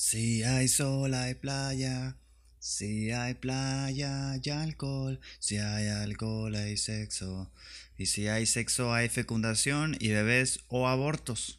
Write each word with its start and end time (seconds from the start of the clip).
Si 0.00 0.44
hay 0.44 0.68
sol 0.68 1.12
hay 1.12 1.34
playa, 1.34 2.16
si 2.60 3.10
hay 3.10 3.34
playa 3.34 4.30
hay 4.30 4.50
alcohol, 4.52 5.18
si 5.40 5.58
hay 5.58 5.88
alcohol 5.88 6.54
hay 6.54 6.76
sexo, 6.76 7.50
y 7.96 8.06
si 8.06 8.28
hay 8.28 8.46
sexo 8.46 8.94
hay 8.94 9.08
fecundación 9.08 9.96
y 9.98 10.10
bebés 10.10 10.60
o 10.68 10.86
abortos. 10.86 11.58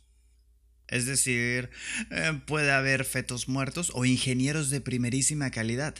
Es 0.87 1.05
decir, 1.05 1.69
eh, 2.11 2.39
puede 2.47 2.71
haber 2.71 3.03
fetos 3.03 3.49
muertos 3.49 3.91
o 3.93 4.05
ingenieros 4.05 4.69
de 4.69 4.79
primerísima 4.79 5.51
calidad 5.51 5.95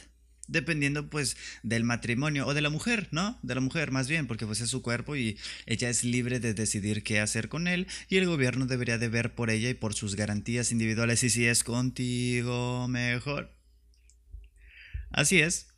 dependiendo 0.50 1.08
pues 1.08 1.36
del 1.62 1.84
matrimonio 1.84 2.46
o 2.46 2.54
de 2.54 2.60
la 2.60 2.70
mujer, 2.70 3.08
¿no? 3.10 3.38
De 3.42 3.54
la 3.54 3.60
mujer 3.60 3.90
más 3.90 4.08
bien, 4.08 4.26
porque 4.26 4.46
pues 4.46 4.60
es 4.60 4.70
su 4.70 4.82
cuerpo 4.82 5.16
y 5.16 5.38
ella 5.66 5.88
es 5.88 6.04
libre 6.04 6.40
de 6.40 6.54
decidir 6.54 7.02
qué 7.02 7.20
hacer 7.20 7.48
con 7.48 7.68
él 7.68 7.86
y 8.08 8.16
el 8.16 8.26
gobierno 8.26 8.66
debería 8.66 8.98
de 8.98 9.08
ver 9.08 9.34
por 9.34 9.50
ella 9.50 9.70
y 9.70 9.74
por 9.74 9.94
sus 9.94 10.16
garantías 10.16 10.72
individuales 10.72 11.22
y 11.22 11.30
si 11.30 11.46
es 11.46 11.64
contigo 11.64 12.88
mejor. 12.88 13.54
Así 15.10 15.40
es. 15.40 15.68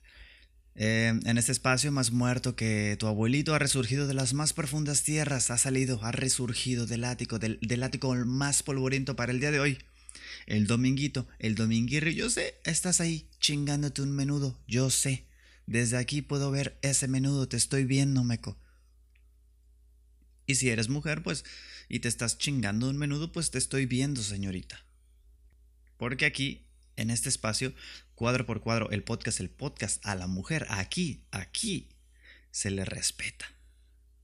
Eh, 0.75 1.13
en 1.27 1.37
este 1.37 1.53
espacio 1.53 1.93
más 1.93 2.13
muerto 2.13 2.57
que 2.57 2.97
tu 2.99 3.07
abuelito 3.07 3.55
ha 3.55 3.59
resurgido 3.59 4.07
de 4.07 4.15
las 4.15 4.33
más 4.33 4.55
profundas 4.55 5.03
tierras, 5.03 5.51
ha 5.51 5.59
salido, 5.59 6.03
ha 6.03 6.13
resurgido 6.13 6.87
del 6.87 7.05
ático, 7.05 7.39
del, 7.39 7.59
del 7.61 7.83
ático 7.83 8.15
más 8.15 8.63
polvoriento 8.63 9.15
para 9.15 9.33
el 9.33 9.41
día 9.41 9.51
de 9.51 9.61
hoy 9.61 9.79
el 10.47 10.67
dominguito, 10.67 11.27
el 11.39 11.55
dominguirri, 11.55 12.15
yo 12.15 12.31
sé, 12.31 12.61
estás 12.65 13.01
ahí 13.01 13.29
chingándote 13.41 14.03
un 14.03 14.13
menudo, 14.13 14.59
yo 14.67 14.91
sé. 14.91 15.27
Desde 15.67 15.97
aquí 15.97 16.23
puedo 16.23 16.51
ver 16.51 16.79
ese 16.83 17.09
menudo, 17.09 17.49
te 17.49 17.57
estoy 17.57 17.85
viendo, 17.85 18.25
meco. 18.25 18.59
Y 20.47 20.57
si 20.57 20.71
eres 20.71 20.89
mujer, 20.89 21.23
pues, 21.23 21.45
y 21.89 22.01
te 22.01 22.09
estás 22.09 22.39
chingando 22.39 22.89
un 22.91 22.99
menudo, 22.99 23.33
pues 23.33 23.51
te 23.51 23.59
estoy 23.59 23.87
viendo, 23.87 24.23
señorita. 24.23 24.85
Porque 25.97 26.27
aquí, 26.27 26.67
en 26.97 27.11
este 27.11 27.29
espacio, 27.29 27.75
cuadro 28.15 28.45
por 28.45 28.61
cuadro, 28.61 28.91
el 28.91 29.05
podcast, 29.05 29.41
el 29.41 29.51
podcast 29.51 30.05
a 30.05 30.15
la 30.15 30.27
mujer, 30.27 30.67
aquí, 30.69 31.25
aquí, 31.31 31.89
se 32.51 32.71
le 32.71 32.85
respeta, 32.85 33.47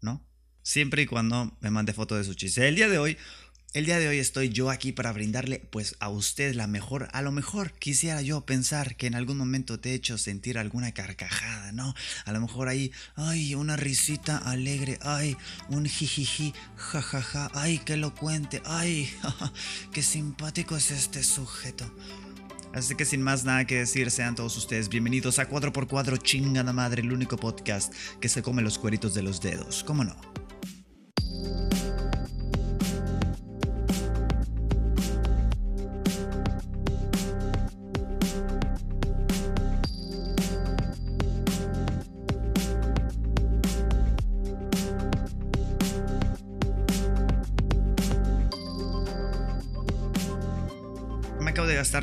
¿no? 0.01 0.27
Siempre 0.63 1.03
y 1.03 1.07
cuando 1.07 1.57
me 1.61 1.71
mande 1.71 1.95
foto 1.95 2.17
de 2.17 2.25
su 2.25 2.35
chiste. 2.35 2.69
El 2.69 2.77
día 2.77 2.89
de 2.89 2.99
hoy 2.99 3.17
el 3.79 3.87
día 3.87 4.01
de 4.01 4.09
hoy 4.09 4.19
estoy 4.19 4.49
yo 4.49 4.71
aquí 4.71 4.91
para 4.91 5.13
brindarle 5.13 5.61
pues 5.71 5.95
a 6.01 6.09
usted 6.09 6.53
la 6.57 6.67
mejor, 6.67 7.09
a 7.13 7.23
lo 7.23 7.31
mejor 7.31 7.71
quisiera 7.71 8.21
yo 8.23 8.41
pensar 8.41 8.97
que 8.97 9.07
en 9.07 9.15
algún 9.15 9.39
momento 9.39 9.79
te 9.79 9.91
he 9.91 9.95
hecho 9.95 10.19
sentir 10.19 10.59
alguna 10.59 10.91
carcajada, 10.91 11.71
¿no? 11.71 11.95
A 12.25 12.33
lo 12.33 12.41
mejor 12.41 12.67
ahí, 12.67 12.91
ay, 13.15 13.55
una 13.55 13.77
risita 13.77 14.37
alegre, 14.37 14.99
ay, 15.03 15.37
un 15.69 15.87
jijiji, 15.87 16.55
jajaja, 16.75 17.53
ay, 17.55 17.79
qué 17.79 17.93
elocuente, 17.93 18.63
ay, 18.65 19.09
qué 19.93 20.03
simpático 20.03 20.77
es 20.77 20.91
este 20.91 21.23
sujeto. 21.23 21.89
Así 22.75 22.97
que 22.97 23.05
sin 23.05 23.23
más 23.23 23.45
nada 23.45 23.65
que 23.65 23.77
decir, 23.77 24.11
sean 24.11 24.35
todos 24.35 24.57
ustedes 24.57 24.89
bienvenidos 24.89 25.39
a 25.39 25.49
4x4 25.49 26.21
Chingada 26.21 26.73
Madre, 26.73 27.03
el 27.03 27.13
único 27.13 27.37
podcast 27.37 27.95
que 28.21 28.29
se 28.29 28.43
come 28.43 28.61
los 28.61 28.77
cueritos 28.77 29.15
de 29.15 29.23
los 29.23 29.41
dedos, 29.41 29.85
¿cómo 29.85 30.03
no? 30.03 30.48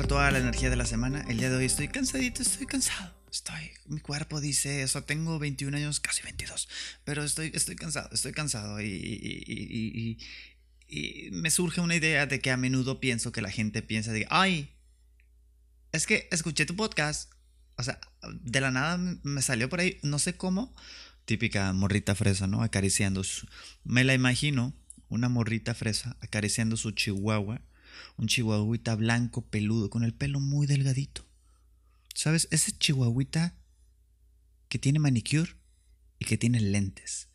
Toda 0.06 0.30
la 0.30 0.38
energía 0.38 0.70
de 0.70 0.76
la 0.76 0.86
semana. 0.86 1.24
El 1.28 1.38
día 1.38 1.50
de 1.50 1.56
hoy 1.56 1.64
estoy 1.64 1.88
cansadito, 1.88 2.42
estoy 2.42 2.66
cansado. 2.66 3.12
Estoy, 3.30 3.72
mi 3.86 4.00
cuerpo 4.00 4.40
dice 4.40 4.82
eso. 4.82 5.02
Tengo 5.02 5.38
21 5.38 5.76
años, 5.76 5.98
casi 5.98 6.22
22. 6.22 6.68
Pero 7.04 7.24
estoy, 7.24 7.50
estoy 7.54 7.74
cansado, 7.74 8.08
estoy 8.12 8.32
cansado. 8.32 8.80
Y, 8.80 10.16
y, 10.88 11.30
me 11.32 11.50
surge 11.50 11.80
una 11.80 11.96
idea 11.96 12.26
de 12.26 12.40
que 12.40 12.52
a 12.52 12.56
menudo 12.56 13.00
pienso 13.00 13.32
que 13.32 13.42
la 13.42 13.50
gente 13.50 13.82
piensa 13.82 14.12
de, 14.12 14.26
ay, 14.30 14.70
es 15.90 16.06
que 16.06 16.28
escuché 16.30 16.66
tu 16.66 16.76
podcast. 16.76 17.32
O 17.76 17.82
sea, 17.82 17.98
de 18.42 18.60
la 18.60 18.70
nada 18.70 18.98
me 18.98 19.42
salió 19.42 19.68
por 19.68 19.80
ahí, 19.80 19.98
no 20.02 20.20
sé 20.20 20.36
cómo. 20.36 20.72
Típica 21.24 21.72
morrita 21.72 22.14
fresa, 22.14 22.46
¿no? 22.46 22.62
Acariciando 22.62 23.24
su... 23.24 23.48
Me 23.82 24.04
la 24.04 24.14
imagino, 24.14 24.72
una 25.08 25.28
morrita 25.28 25.74
fresa 25.74 26.16
acariciando 26.20 26.76
su 26.76 26.92
chihuahua 26.92 27.60
un 28.16 28.26
chihuahuita 28.28 28.94
blanco, 28.94 29.46
peludo, 29.46 29.90
con 29.90 30.04
el 30.04 30.14
pelo 30.14 30.40
muy 30.40 30.66
delgadito. 30.66 31.26
¿Sabes? 32.14 32.48
Ese 32.50 32.72
chihuahuita 32.72 33.54
que 34.68 34.78
tiene 34.78 34.98
manicure 34.98 35.56
y 36.18 36.24
que 36.24 36.38
tiene 36.38 36.60
lentes. 36.60 37.28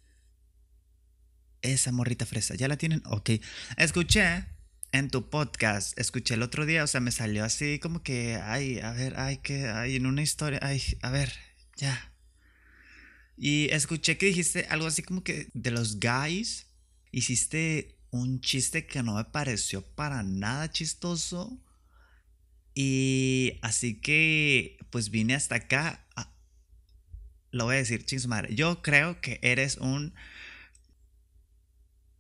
Esa 1.62 1.92
morrita 1.92 2.26
fresa, 2.26 2.56
¿ya 2.56 2.68
la 2.68 2.78
tienen? 2.78 3.04
Ok. 3.06 3.32
Escuché 3.78 4.46
en 4.92 5.10
tu 5.10 5.30
podcast, 5.30 5.98
escuché 5.98 6.34
el 6.34 6.42
otro 6.42 6.66
día, 6.66 6.84
o 6.84 6.88
sea, 6.88 7.00
me 7.00 7.12
salió 7.12 7.46
así 7.46 7.80
como 7.80 8.04
que, 8.04 8.36
ay, 8.36 8.80
a 8.80 8.92
ver, 8.92 9.14
ay, 9.18 9.38
que, 9.38 9.68
ay, 9.68 9.96
en 9.96 10.06
una 10.06 10.22
historia, 10.22 10.60
ay, 10.62 10.82
a 11.02 11.12
ver, 11.12 11.32
ya. 11.78 12.14
Y 13.38 13.70
escuché 13.72 14.18
que 14.18 14.28
dijiste 14.28 14.66
algo 14.70 14.88
así 14.88 15.02
como 15.02 15.24
que 15.24 15.50
de 15.54 15.72
los 15.72 16.00
guys, 16.00 16.68
hiciste 17.12 18.00
un 18.12 18.42
chiste 18.42 18.86
que 18.86 19.02
no 19.04 19.16
me 19.16 19.24
pareció 19.24 19.82
para 19.82 20.22
nada 20.22 20.70
chistoso. 20.70 21.58
Y 22.74 23.58
así 23.62 24.00
que, 24.00 24.78
pues 24.90 25.10
vine 25.10 25.34
hasta 25.36 25.56
acá. 25.56 26.06
lo 27.52 27.66
voy 27.66 27.76
a 27.76 27.80
decir, 27.80 28.06
ching 28.06 28.28
madre. 28.28 28.54
Yo 28.54 28.82
creo 28.82 29.20
que 29.22 29.40
eres 29.42 29.78
un. 29.78 30.14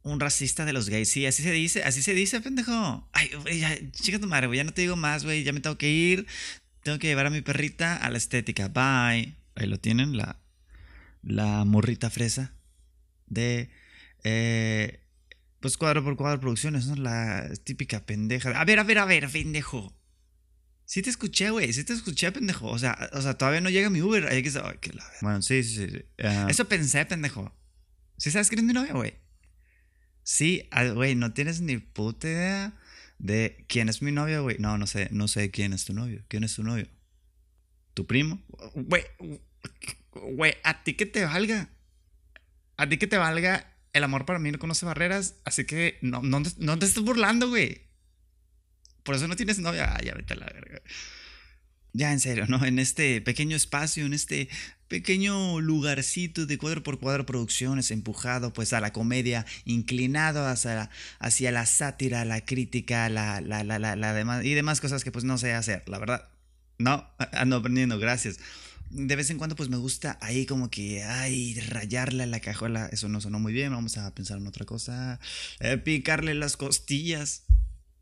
Un 0.03 0.19
racista 0.19 0.65
de 0.65 0.73
los 0.73 0.89
gays. 0.89 1.11
Sí, 1.11 1.27
así 1.27 1.43
se 1.43 1.51
dice, 1.51 1.83
así 1.83 2.01
se 2.01 2.15
dice, 2.15 2.41
pendejo. 2.41 3.07
Ay, 3.13 3.29
ya, 3.59 3.77
chica 3.91 4.17
tu 4.17 4.27
madre, 4.27 4.47
güey. 4.47 4.57
Ya 4.57 4.63
no 4.63 4.73
te 4.73 4.81
digo 4.81 4.95
más, 4.95 5.23
güey. 5.23 5.43
Ya 5.43 5.53
me 5.53 5.59
tengo 5.59 5.77
que 5.77 5.91
ir. 5.91 6.25
Tengo 6.81 6.97
que 6.97 7.07
llevar 7.07 7.27
a 7.27 7.29
mi 7.29 7.41
perrita 7.41 7.97
a 7.97 8.09
la 8.09 8.17
estética. 8.17 8.67
Bye. 8.69 9.35
Ahí 9.55 9.67
lo 9.67 9.79
tienen, 9.79 10.17
la. 10.17 10.39
La 11.21 11.65
morrita 11.65 12.09
fresa. 12.09 12.53
De. 13.27 13.69
Eh, 14.23 15.00
pues 15.61 15.77
cuadro 15.77 16.03
por 16.03 16.17
cuadro 16.17 16.39
producciones, 16.39 16.87
¿no? 16.87 16.95
La 16.95 17.49
típica 17.63 18.05
pendeja. 18.05 18.49
A 18.59 18.65
ver, 18.65 18.79
a 18.79 18.83
ver, 18.83 18.97
a 18.97 19.05
ver, 19.05 19.29
pendejo. 19.29 19.95
Sí 20.85 21.03
te 21.03 21.09
escuché, 21.09 21.51
güey. 21.51 21.71
Sí 21.71 21.83
te 21.83 21.93
escuché, 21.93 22.31
pendejo. 22.31 22.67
O 22.67 22.79
sea, 22.79 23.09
o 23.13 23.21
sea 23.21 23.37
todavía 23.37 23.61
no 23.61 23.69
llega 23.69 23.89
mi 23.89 24.01
Uber. 24.01 24.27
Hay 24.27 24.41
que 24.41 24.51
Bueno, 25.21 25.41
sí, 25.41 25.63
sí, 25.63 25.87
sí. 25.87 26.05
Eso 26.49 26.67
pensé, 26.67 27.05
pendejo. 27.05 27.55
¿Sí 28.17 28.31
sabes 28.31 28.49
quién 28.49 28.59
es 28.59 28.65
mi 28.65 28.73
novia, 28.73 28.93
güey? 28.93 29.13
Sí, 30.23 30.67
ah, 30.71 30.85
güey, 30.87 31.15
no 31.15 31.31
tienes 31.31 31.61
ni 31.61 31.77
puta 31.77 32.27
idea 32.27 32.73
de 33.19 33.65
quién 33.69 33.87
es 33.87 34.01
mi 34.01 34.11
novia, 34.11 34.39
güey. 34.39 34.57
No, 34.59 34.77
no 34.77 34.87
sé, 34.87 35.09
no 35.11 35.27
sé 35.27 35.51
quién 35.51 35.73
es 35.73 35.85
tu 35.85 35.93
novio. 35.93 36.25
¿Quién 36.27 36.43
es 36.43 36.55
tu 36.55 36.63
novio? 36.63 36.87
¿Tu 37.93 38.07
primo? 38.07 38.43
Güey, 38.73 39.03
güey, 40.11 40.55
a 40.63 40.83
ti 40.83 40.95
que 40.95 41.05
te 41.05 41.23
valga. 41.23 41.69
A 42.77 42.89
ti 42.89 42.97
que 42.97 43.07
te 43.07 43.17
valga 43.17 43.71
el 43.93 44.03
amor 44.03 44.25
para 44.25 44.39
mí 44.39 44.51
no 44.51 44.59
conoce 44.59 44.85
barreras, 44.85 45.35
así 45.43 45.65
que 45.65 45.97
no, 46.01 46.21
no, 46.21 46.41
no 46.57 46.79
te 46.79 46.85
estés 46.85 47.03
burlando, 47.03 47.49
güey. 47.49 47.81
Por 49.03 49.15
eso 49.15 49.27
no 49.27 49.35
tienes 49.35 49.59
novia. 49.59 49.97
ya 50.03 50.13
vete 50.13 50.33
a 50.33 50.37
la 50.37 50.45
verga. 50.45 50.81
Ya, 51.93 52.13
en 52.13 52.21
serio, 52.21 52.45
¿no? 52.47 52.63
En 52.63 52.79
este 52.79 53.19
pequeño 53.19 53.57
espacio, 53.57 54.05
en 54.05 54.13
este 54.13 54.47
pequeño 54.87 55.59
lugarcito 55.59 56.45
de 56.45 56.57
cuadro 56.57 56.83
por 56.83 56.99
cuadro 56.99 57.25
producciones, 57.25 57.91
empujado 57.91 58.53
pues 58.53 58.71
a 58.71 58.79
la 58.79 58.93
comedia, 58.93 59.45
inclinado 59.65 60.45
hacia 60.47 60.89
la, 61.19 61.51
la 61.51 61.65
sátira, 61.65 62.23
la 62.23 62.45
crítica, 62.45 63.09
la, 63.09 63.41
la, 63.41 63.63
la, 63.63 63.79
la, 63.79 64.13
demás, 64.13 64.45
y 64.45 64.53
demás 64.53 64.79
cosas 64.79 65.03
que 65.03 65.11
pues 65.11 65.25
no 65.25 65.37
sé 65.37 65.53
hacer, 65.53 65.83
la 65.87 65.99
verdad. 65.99 66.29
No, 66.77 67.09
ando 67.33 67.57
aprendiendo, 67.57 67.99
gracias 67.99 68.39
de 68.93 69.15
vez 69.15 69.29
en 69.29 69.37
cuando 69.37 69.55
pues 69.55 69.69
me 69.69 69.77
gusta 69.77 70.17
ahí 70.21 70.45
como 70.45 70.69
que, 70.69 71.03
ay, 71.03 71.59
rayarle 71.61 72.25
la 72.27 72.39
cajuela, 72.41 72.87
eso 72.87 73.07
no 73.07 73.21
sonó 73.21 73.39
muy 73.39 73.53
bien, 73.53 73.71
vamos 73.71 73.97
a 73.97 74.13
pensar 74.13 74.37
en 74.37 74.47
otra 74.47 74.65
cosa, 74.65 75.19
eh, 75.59 75.77
picarle 75.77 76.33
las 76.33 76.57
costillas 76.57 77.45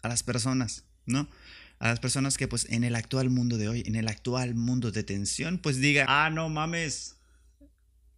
a 0.01 0.07
las 0.07 0.23
personas, 0.23 0.85
¿no? 1.05 1.29
A 1.77 1.89
las 1.89 1.99
personas 1.99 2.37
que 2.37 2.47
pues 2.47 2.65
en 2.69 2.83
el 2.83 2.95
actual 2.95 3.29
mundo 3.29 3.57
de 3.57 3.69
hoy, 3.69 3.83
en 3.85 3.95
el 3.95 4.07
actual 4.07 4.55
mundo 4.55 4.91
de 4.91 5.03
tensión, 5.03 5.59
pues 5.59 5.77
diga, 5.77 6.05
ah, 6.07 6.29
no 6.29 6.49
mames, 6.49 7.17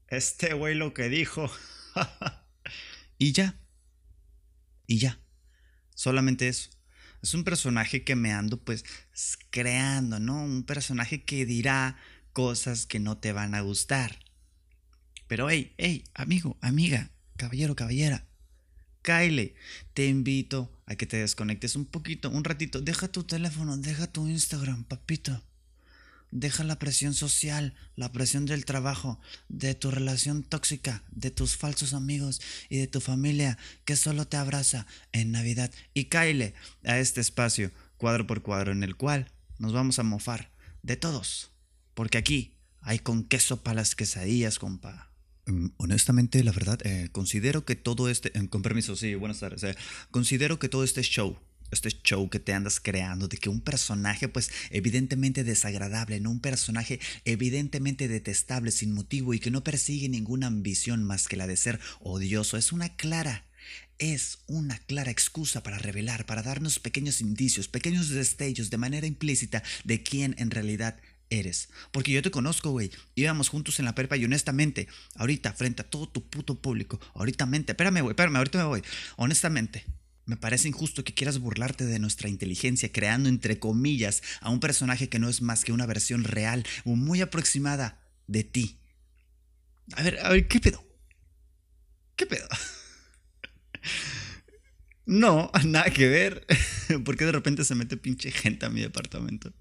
este 0.08 0.54
güey 0.54 0.76
lo 0.76 0.94
que 0.94 1.10
dijo. 1.10 1.52
y 3.18 3.34
ya, 3.34 3.60
y 4.88 4.98
ya, 4.98 5.20
solamente 5.94 6.48
eso. 6.48 6.70
Es 7.22 7.36
un 7.36 7.44
personaje 7.44 8.04
que 8.04 8.16
me 8.16 8.32
ando 8.32 8.64
pues 8.64 8.84
creando, 9.52 10.20
¿no? 10.20 10.44
Un 10.44 10.64
personaje 10.64 11.24
que 11.24 11.46
dirá 11.46 11.98
cosas 12.34 12.86
que 12.86 13.00
no 13.00 13.18
te 13.18 13.34
van 13.34 13.56
a 13.56 13.62
gustar. 13.62 14.20
Pero 15.28 15.50
hey, 15.50 15.74
hey, 15.78 16.04
amigo, 16.14 16.58
amiga, 16.62 17.12
caballero, 17.38 17.76
caballera, 17.76 18.26
Kyle, 19.02 19.56
te 19.94 20.08
invito 20.08 20.72
a 20.86 20.96
que 20.96 21.06
te 21.06 21.18
desconectes 21.18 21.76
un 21.76 21.86
poquito, 21.86 22.30
un 22.30 22.44
ratito. 22.44 22.82
Deja 22.82 23.08
tu 23.08 23.24
teléfono, 23.24 23.78
deja 23.78 24.08
tu 24.08 24.28
Instagram, 24.28 24.84
papito. 24.84 25.44
Deja 26.30 26.64
la 26.64 26.80
presión 26.80 27.14
social, 27.14 27.74
la 27.96 28.12
presión 28.12 28.46
del 28.46 28.64
trabajo, 28.64 29.20
de 29.50 29.76
tu 29.76 29.92
relación 29.92 30.44
tóxica, 30.44 31.04
de 31.12 31.30
tus 31.30 31.58
falsos 31.58 31.94
amigos 31.94 32.42
y 32.70 32.78
de 32.78 32.88
tu 32.88 33.02
familia 33.02 33.58
que 33.84 33.98
solo 33.98 34.28
te 34.28 34.38
abraza 34.38 34.88
en 35.12 35.32
Navidad. 35.32 35.72
Y 35.94 36.06
Kyle 36.06 36.54
a 36.86 37.00
este 37.00 37.20
espacio, 37.20 37.72
cuadro 37.98 38.28
por 38.28 38.44
cuadro, 38.44 38.72
en 38.72 38.84
el 38.84 38.96
cual 38.96 39.30
nos 39.60 39.74
vamos 39.74 40.00
a 40.00 40.04
mofar 40.04 40.52
de 40.84 40.96
todos. 40.96 41.51
Porque 41.94 42.18
aquí 42.18 42.56
hay 42.82 43.00
con 43.00 43.24
queso 43.24 43.62
para 43.62 43.76
las 43.76 43.96
quesadillas, 43.96 44.60
compa. 44.60 45.12
Mm, 45.46 45.68
honestamente, 45.78 46.44
la 46.44 46.52
verdad, 46.52 46.80
eh, 46.84 47.10
considero 47.12 47.66
que 47.66 47.76
todo 47.76 48.10
este, 48.10 48.38
eh, 48.38 48.48
con 48.50 48.62
permiso, 48.62 48.96
sí, 48.96 49.16
buenas 49.16 49.40
tardes, 49.40 49.64
eh, 49.64 49.76
considero 50.12 50.60
que 50.60 50.70
todo 50.70 50.84
este 50.84 51.02
show, 51.02 51.38
este 51.72 51.90
show 51.90 52.30
que 52.30 52.40
te 52.40 52.54
andas 52.54 52.80
creando, 52.80 53.28
de 53.28 53.38
que 53.38 53.50
un 53.50 53.62
personaje, 53.62 54.28
pues 54.28 54.52
evidentemente 54.70 55.44
desagradable, 55.44 56.20
no 56.20 56.32
un 56.32 56.42
personaje 56.42 57.00
evidentemente 57.26 58.08
detestable, 58.08 58.72
sin 58.72 58.94
motivo 58.94 59.34
y 59.34 59.40
que 59.40 59.52
no 59.52 59.64
persigue 59.64 60.10
ninguna 60.10 60.48
ambición 60.48 61.04
más 61.04 61.28
que 61.28 61.38
la 61.38 61.48
de 61.48 61.58
ser 61.58 61.80
odioso, 62.00 62.58
es 62.58 62.72
una 62.72 62.96
clara 62.96 63.46
es 64.00 64.40
una 64.48 64.80
clara 64.80 65.12
excusa 65.12 65.62
para 65.62 65.78
revelar, 65.78 66.26
para 66.26 66.42
darnos 66.42 66.80
pequeños 66.80 67.22
indicios, 67.22 67.68
pequeños 67.68 68.10
destellos 68.10 68.72
de 68.72 68.78
manera 68.78 69.06
implícita 69.06 69.62
de 69.84 70.02
quién 70.02 70.34
en 70.40 70.50
realidad 70.50 70.98
eres. 71.32 71.70
Porque 71.92 72.12
yo 72.12 72.22
te 72.22 72.30
conozco, 72.30 72.70
güey. 72.70 72.92
Íbamos 73.16 73.50
juntos 73.50 73.80
en 73.80 73.86
la 73.86 73.96
perpa 73.96 74.18
y 74.18 74.26
honestamente, 74.26 74.88
ahorita, 75.16 75.54
frente 75.54 75.82
a 75.82 75.90
todo 75.90 76.08
tu 76.08 76.30
puto 76.30 76.62
público, 76.62 77.00
ahorita, 77.16 77.48
mente, 77.48 77.72
espérame, 77.72 78.02
güey, 78.02 78.12
espérame, 78.12 78.36
ahorita 78.36 78.60
me 78.60 78.66
voy. 78.66 78.84
Honestamente, 79.16 79.86
me 80.26 80.38
parece 80.38 80.68
injusto 80.68 81.04
que 81.04 81.14
quieras 81.14 81.40
burlarte 81.40 81.86
de 81.86 81.98
nuestra 81.98 82.30
inteligencia 82.30 82.92
creando, 82.92 83.30
entre 83.30 83.58
comillas, 83.58 84.22
a 84.42 84.50
un 84.50 84.60
personaje 84.60 85.10
que 85.10 85.20
no 85.20 85.30
es 85.30 85.42
más 85.42 85.64
que 85.64 85.72
una 85.72 85.88
versión 85.88 86.24
real 86.24 86.66
o 86.86 86.96
muy 86.96 87.22
aproximada 87.22 88.00
de 88.28 88.44
ti. 88.44 88.78
A 89.94 90.04
ver, 90.04 90.20
a 90.20 90.30
ver, 90.30 90.48
¿qué 90.48 90.60
pedo? 90.60 90.86
¿Qué 92.16 92.26
pedo? 92.26 92.48
No, 95.04 95.52
nada 95.66 95.90
que 95.90 96.08
ver. 96.08 96.46
¿Por 97.04 97.18
qué 97.18 97.26
de 97.26 97.34
repente 97.34 97.66
se 97.66 97.76
mete 97.76 97.98
pinche 97.98 98.32
gente 98.32 98.66
a 98.66 98.70
mi 98.70 98.80
departamento? 98.80 99.52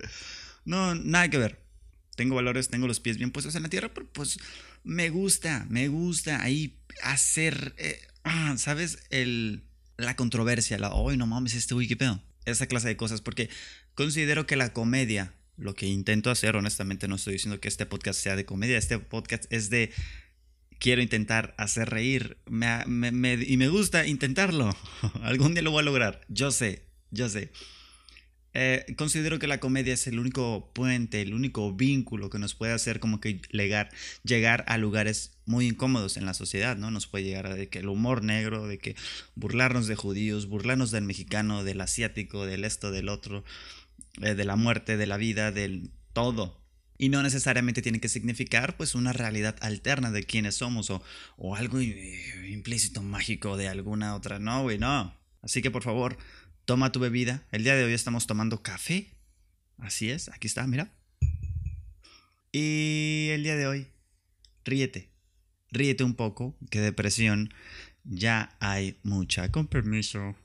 No, 0.64 0.94
nada 0.94 1.28
que 1.28 1.38
ver. 1.38 1.60
Tengo 2.16 2.34
valores, 2.34 2.68
tengo 2.68 2.86
los 2.86 3.00
pies 3.00 3.16
bien 3.16 3.30
puestos 3.30 3.54
en 3.54 3.62
la 3.62 3.68
tierra, 3.68 3.92
pero 3.94 4.06
pues 4.12 4.38
me 4.84 5.10
gusta, 5.10 5.66
me 5.68 5.88
gusta 5.88 6.42
ahí 6.42 6.78
hacer, 7.02 7.74
eh, 7.78 8.00
ah, 8.24 8.54
¿sabes? 8.58 8.98
El, 9.10 9.62
la 9.96 10.16
controversia, 10.16 10.78
la, 10.78 10.92
hoy 10.92 11.16
no 11.16 11.26
mames, 11.26 11.54
este 11.54 11.74
pedo. 11.96 12.22
Esa 12.46 12.66
clase 12.66 12.88
de 12.88 12.96
cosas, 12.96 13.20
porque 13.20 13.48
considero 13.94 14.46
que 14.46 14.56
la 14.56 14.72
comedia, 14.72 15.34
lo 15.56 15.74
que 15.74 15.86
intento 15.86 16.30
hacer, 16.30 16.56
honestamente 16.56 17.06
no 17.06 17.16
estoy 17.16 17.34
diciendo 17.34 17.60
que 17.60 17.68
este 17.68 17.86
podcast 17.86 18.20
sea 18.20 18.34
de 18.34 18.46
comedia, 18.46 18.78
este 18.78 18.98
podcast 18.98 19.44
es 19.50 19.68
de 19.70 19.92
quiero 20.78 21.02
intentar 21.02 21.54
hacer 21.58 21.90
reír 21.90 22.38
y 22.46 23.56
me 23.56 23.68
gusta 23.68 24.06
intentarlo. 24.06 24.74
Algún 25.22 25.54
día 25.54 25.62
lo 25.62 25.70
voy 25.70 25.80
a 25.80 25.84
lograr, 25.84 26.22
yo 26.28 26.50
sé, 26.50 26.82
yo 27.10 27.28
sé. 27.28 27.52
Eh, 28.52 28.94
considero 28.96 29.38
que 29.38 29.46
la 29.46 29.60
comedia 29.60 29.94
es 29.94 30.06
el 30.08 30.18
único 30.18 30.70
puente, 30.72 31.22
el 31.22 31.34
único 31.34 31.72
vínculo 31.72 32.30
que 32.30 32.38
nos 32.40 32.54
puede 32.54 32.72
hacer 32.72 32.98
como 32.98 33.20
que 33.20 33.40
llegar, 33.52 33.90
llegar 34.24 34.64
a 34.66 34.76
lugares 34.76 35.38
muy 35.46 35.68
incómodos 35.68 36.16
en 36.16 36.26
la 36.26 36.34
sociedad, 36.34 36.76
¿no? 36.76 36.90
Nos 36.90 37.06
puede 37.06 37.24
llegar 37.24 37.46
a 37.46 37.54
de 37.54 37.68
que 37.68 37.78
el 37.78 37.88
humor 37.88 38.24
negro, 38.24 38.66
de 38.66 38.78
que 38.78 38.96
burlarnos 39.36 39.86
de 39.86 39.94
judíos, 39.94 40.48
burlarnos 40.48 40.90
del 40.90 41.04
mexicano, 41.04 41.62
del 41.62 41.80
asiático, 41.80 42.44
del 42.44 42.64
esto, 42.64 42.90
del 42.90 43.08
otro, 43.08 43.44
eh, 44.20 44.34
de 44.34 44.44
la 44.44 44.56
muerte, 44.56 44.96
de 44.96 45.06
la 45.06 45.16
vida, 45.16 45.52
del 45.52 45.90
todo. 46.12 46.60
Y 46.98 47.08
no 47.08 47.22
necesariamente 47.22 47.82
tiene 47.82 48.00
que 48.00 48.08
significar 48.08 48.76
pues 48.76 48.94
una 48.94 49.12
realidad 49.12 49.56
alterna 49.60 50.10
de 50.10 50.24
quiénes 50.24 50.56
somos 50.56 50.90
o, 50.90 51.02
o 51.38 51.56
algo 51.56 51.80
implícito 51.80 53.00
mágico 53.02 53.56
de 53.56 53.68
alguna 53.68 54.14
otra. 54.14 54.38
No, 54.38 54.62
güey, 54.62 54.78
no. 54.78 55.14
Así 55.42 55.62
que 55.62 55.70
por 55.70 55.82
favor, 55.82 56.18
Toma 56.70 56.92
tu 56.92 57.00
bebida. 57.00 57.42
El 57.50 57.64
día 57.64 57.74
de 57.74 57.82
hoy 57.82 57.94
estamos 57.94 58.28
tomando 58.28 58.62
café. 58.62 59.08
Así 59.78 60.08
es, 60.08 60.28
aquí 60.28 60.46
está, 60.46 60.64
mira. 60.68 60.92
Y 62.52 63.30
el 63.32 63.42
día 63.42 63.56
de 63.56 63.66
hoy, 63.66 63.88
ríete. 64.64 65.10
Ríete 65.72 66.04
un 66.04 66.14
poco, 66.14 66.56
que 66.70 66.80
depresión 66.80 67.52
ya 68.04 68.56
hay 68.60 69.00
mucha. 69.02 69.50
Con 69.50 69.66
permiso. 69.66 70.36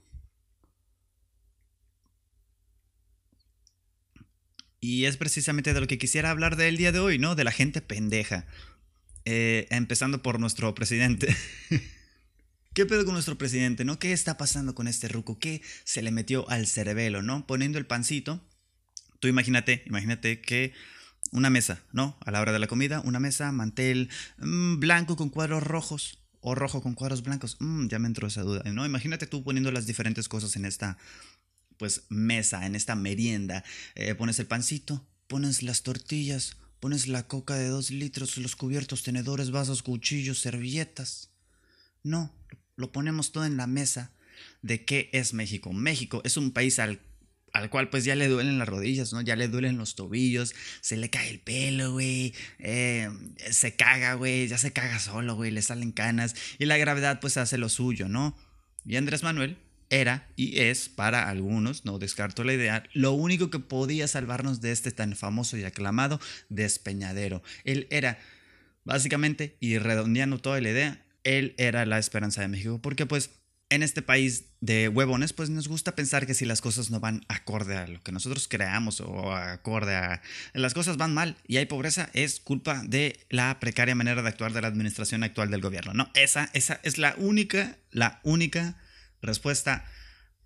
Y 4.79 5.05
es 5.05 5.17
precisamente 5.17 5.75
de 5.75 5.79
lo 5.79 5.85
que 5.85 5.99
quisiera 5.99 6.31
hablar 6.31 6.55
del 6.55 6.75
día 6.75 6.91
de 6.91 6.97
hoy, 6.97 7.19
¿no? 7.19 7.35
De 7.35 7.43
la 7.43 7.51
gente 7.51 7.81
pendeja. 7.81 8.47
Eh, 9.25 9.67
empezando 9.69 10.23
por 10.23 10.39
nuestro 10.39 10.73
presidente. 10.73 11.35
¿Qué 12.75 12.85
pedo 12.85 13.05
con 13.05 13.13
nuestro 13.13 13.37
presidente, 13.37 13.85
no? 13.85 13.99
¿Qué 13.99 14.11
está 14.11 14.37
pasando 14.37 14.75
con 14.75 14.89
este 14.89 15.07
ruco? 15.07 15.39
¿Qué 15.39 15.61
se 15.85 16.01
le 16.01 16.11
metió 16.11 16.49
al 16.49 16.67
cerebelo, 16.67 17.21
no? 17.21 17.47
Poniendo 17.47 17.77
el 17.77 17.85
pancito. 17.85 18.45
Tú 19.21 19.29
imagínate, 19.29 19.83
imagínate 19.85 20.41
que 20.41 20.73
una 21.31 21.49
mesa, 21.49 21.81
¿no? 21.93 22.17
A 22.25 22.31
la 22.31 22.41
hora 22.41 22.51
de 22.51 22.59
la 22.59 22.67
comida, 22.67 22.99
una 22.99 23.21
mesa, 23.21 23.53
mantel 23.53 24.09
mm, 24.39 24.81
blanco 24.81 25.15
con 25.15 25.29
cuadros 25.29 25.63
rojos 25.63 26.19
o 26.41 26.53
rojo 26.53 26.81
con 26.81 26.95
cuadros 26.95 27.23
blancos. 27.23 27.55
Mm, 27.61 27.87
ya 27.87 27.97
me 27.97 28.07
entró 28.07 28.27
esa 28.27 28.41
duda, 28.41 28.61
¿no? 28.69 28.85
Imagínate 28.85 29.25
tú 29.25 29.41
poniendo 29.41 29.71
las 29.71 29.85
diferentes 29.85 30.27
cosas 30.27 30.57
en 30.57 30.65
esta, 30.65 30.97
pues, 31.77 32.03
mesa, 32.09 32.65
en 32.65 32.75
esta 32.75 32.95
merienda. 32.95 33.63
Eh, 33.95 34.15
pones 34.15 34.37
el 34.39 34.47
pancito, 34.47 35.07
pones 35.27 35.63
las 35.63 35.81
tortillas, 35.81 36.57
pones 36.81 37.07
la 37.07 37.25
coca 37.25 37.55
de 37.55 37.69
dos 37.69 37.89
litros, 37.89 38.37
los 38.37 38.57
cubiertos, 38.57 39.01
tenedores, 39.03 39.51
vasos, 39.51 39.81
cuchillos, 39.81 40.39
servilletas. 40.39 41.29
No, 42.03 42.31
lo 42.75 42.91
ponemos 42.91 43.31
todo 43.31 43.45
en 43.45 43.57
la 43.57 43.67
mesa 43.67 44.11
de 44.61 44.85
qué 44.85 45.09
es 45.13 45.33
México. 45.33 45.73
México 45.73 46.21
es 46.25 46.37
un 46.37 46.51
país 46.51 46.79
al, 46.79 46.99
al 47.53 47.69
cual 47.69 47.89
pues 47.89 48.03
ya 48.03 48.15
le 48.15 48.27
duelen 48.27 48.59
las 48.59 48.67
rodillas, 48.67 49.13
¿no? 49.13 49.21
Ya 49.21 49.35
le 49.35 49.47
duelen 49.47 49.77
los 49.77 49.95
tobillos, 49.95 50.53
se 50.81 50.97
le 50.97 51.09
cae 51.09 51.29
el 51.29 51.39
pelo, 51.39 51.93
güey, 51.93 52.33
eh, 52.59 53.09
se 53.49 53.75
caga, 53.75 54.15
güey, 54.15 54.47
ya 54.47 54.57
se 54.57 54.73
caga 54.73 54.99
solo, 54.99 55.35
güey, 55.35 55.51
le 55.51 55.61
salen 55.61 55.91
canas 55.91 56.35
y 56.59 56.65
la 56.65 56.77
gravedad 56.77 57.19
pues 57.19 57.37
hace 57.37 57.57
lo 57.57 57.69
suyo, 57.69 58.09
¿no? 58.09 58.37
Y 58.85 58.97
Andrés 58.97 59.23
Manuel 59.23 59.57
era 59.89 60.27
y 60.35 60.59
es 60.59 60.89
para 60.89 61.29
algunos, 61.29 61.85
no 61.85 61.99
descarto 61.99 62.43
la 62.43 62.53
idea, 62.53 62.83
lo 62.93 63.13
único 63.13 63.49
que 63.49 63.59
podía 63.59 64.07
salvarnos 64.07 64.59
de 64.59 64.71
este 64.71 64.91
tan 64.91 65.15
famoso 65.15 65.57
y 65.57 65.63
aclamado 65.63 66.19
despeñadero. 66.49 67.41
Él 67.63 67.87
era 67.89 68.19
básicamente, 68.85 69.57
y 69.59 69.77
redondeando 69.77 70.39
toda 70.39 70.61
la 70.61 70.69
idea, 70.69 71.04
él 71.25 71.53
era 71.57 71.85
la 71.85 71.99
esperanza 71.99 72.41
de 72.41 72.47
México, 72.47 72.79
porque 72.81 73.05
pues 73.05 73.31
en 73.69 73.83
este 73.83 74.01
país 74.01 74.45
de 74.61 74.87
huevones, 74.89 75.33
pues 75.33 75.49
nos 75.49 75.67
gusta 75.67 75.95
pensar 75.95 76.27
que 76.27 76.35
si 76.35 76.45
las 76.45 76.61
cosas 76.61 76.91
no 76.91 76.99
van 76.99 77.25
acorde 77.27 77.75
a 77.75 77.87
lo 77.87 78.01
que 78.01 78.11
nosotros 78.11 78.47
creamos 78.47 79.01
o 79.01 79.33
acorde 79.33 79.95
a... 79.95 80.21
Las 80.53 80.73
cosas 80.73 80.97
van 80.97 81.13
mal 81.13 81.35
y 81.47 81.57
hay 81.57 81.65
pobreza, 81.65 82.09
es 82.13 82.39
culpa 82.39 82.83
de 82.85 83.19
la 83.29 83.59
precaria 83.59 83.95
manera 83.95 84.21
de 84.21 84.29
actuar 84.29 84.53
de 84.53 84.61
la 84.61 84.67
administración 84.67 85.23
actual 85.23 85.49
del 85.49 85.61
gobierno. 85.61 85.93
No, 85.93 86.09
esa, 86.13 86.49
esa 86.53 86.79
es 86.83 86.97
la 86.97 87.15
única, 87.17 87.77
la 87.91 88.19
única 88.23 88.77
respuesta 89.21 89.83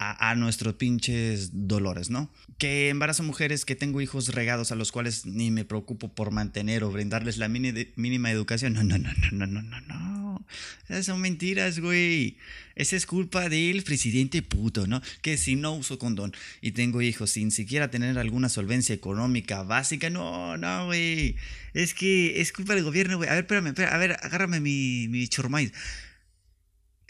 a, 0.02 0.34
nuestros 0.36 0.76
pinches 0.76 1.50
dolores, 1.68 2.10
¿no? 2.10 2.32
Que 2.58 2.88
embarazo 2.88 3.22
mujeres, 3.24 3.66
que 3.66 3.76
tengo 3.76 4.00
hijos 4.00 4.30
regados 4.30 4.72
a 4.72 4.76
los 4.76 4.94
cuales 4.94 5.26
ni 5.26 5.52
me 5.52 5.66
preocupo 5.66 6.08
por 6.16 6.32
mantener 6.32 6.86
o 6.86 6.92
brindarles 6.92 7.38
la 7.38 7.50
mínima 7.50 8.32
educación. 8.32 8.74
No, 8.74 8.84
no, 8.84 8.98
no, 8.98 9.12
no, 9.32 9.46
no, 9.46 9.62
no, 9.62 9.82
no. 9.82 10.46
Esas 10.88 11.06
son 11.06 11.20
mentiras, 11.20 11.80
güey. 11.80 12.38
Esa 12.76 12.96
es 12.96 13.06
culpa 13.06 13.50
del 13.50 13.84
presidente 13.84 14.42
puto, 14.42 14.88
¿no? 14.88 15.02
Que 15.22 15.36
si 15.36 15.58
no 15.58 15.76
uso 15.76 16.00
condón 16.00 16.34
y 16.62 16.72
tengo 16.72 17.02
hijos 17.02 17.32
sin 17.32 17.52
siquiera 17.52 17.92
tener 17.92 18.18
alguna 18.18 18.48
solvencia 18.48 18.96
económica 18.96 19.64
básica, 19.64 20.10
no, 20.10 20.56
no, 20.56 20.86
güey. 20.86 21.36
Es 21.74 21.94
que 21.94 22.40
es 22.40 22.54
culpa 22.54 22.74
del 22.74 22.86
gobierno, 22.86 23.18
güey. 23.18 23.30
A 23.30 23.34
ver, 23.34 23.44
espérame, 23.44 23.68
espérame, 23.68 23.94
a 23.94 23.98
ver, 23.98 24.12
agárrame 24.22 24.62
mi, 24.62 25.10
mi 25.10 25.28
chormais. 25.28 25.74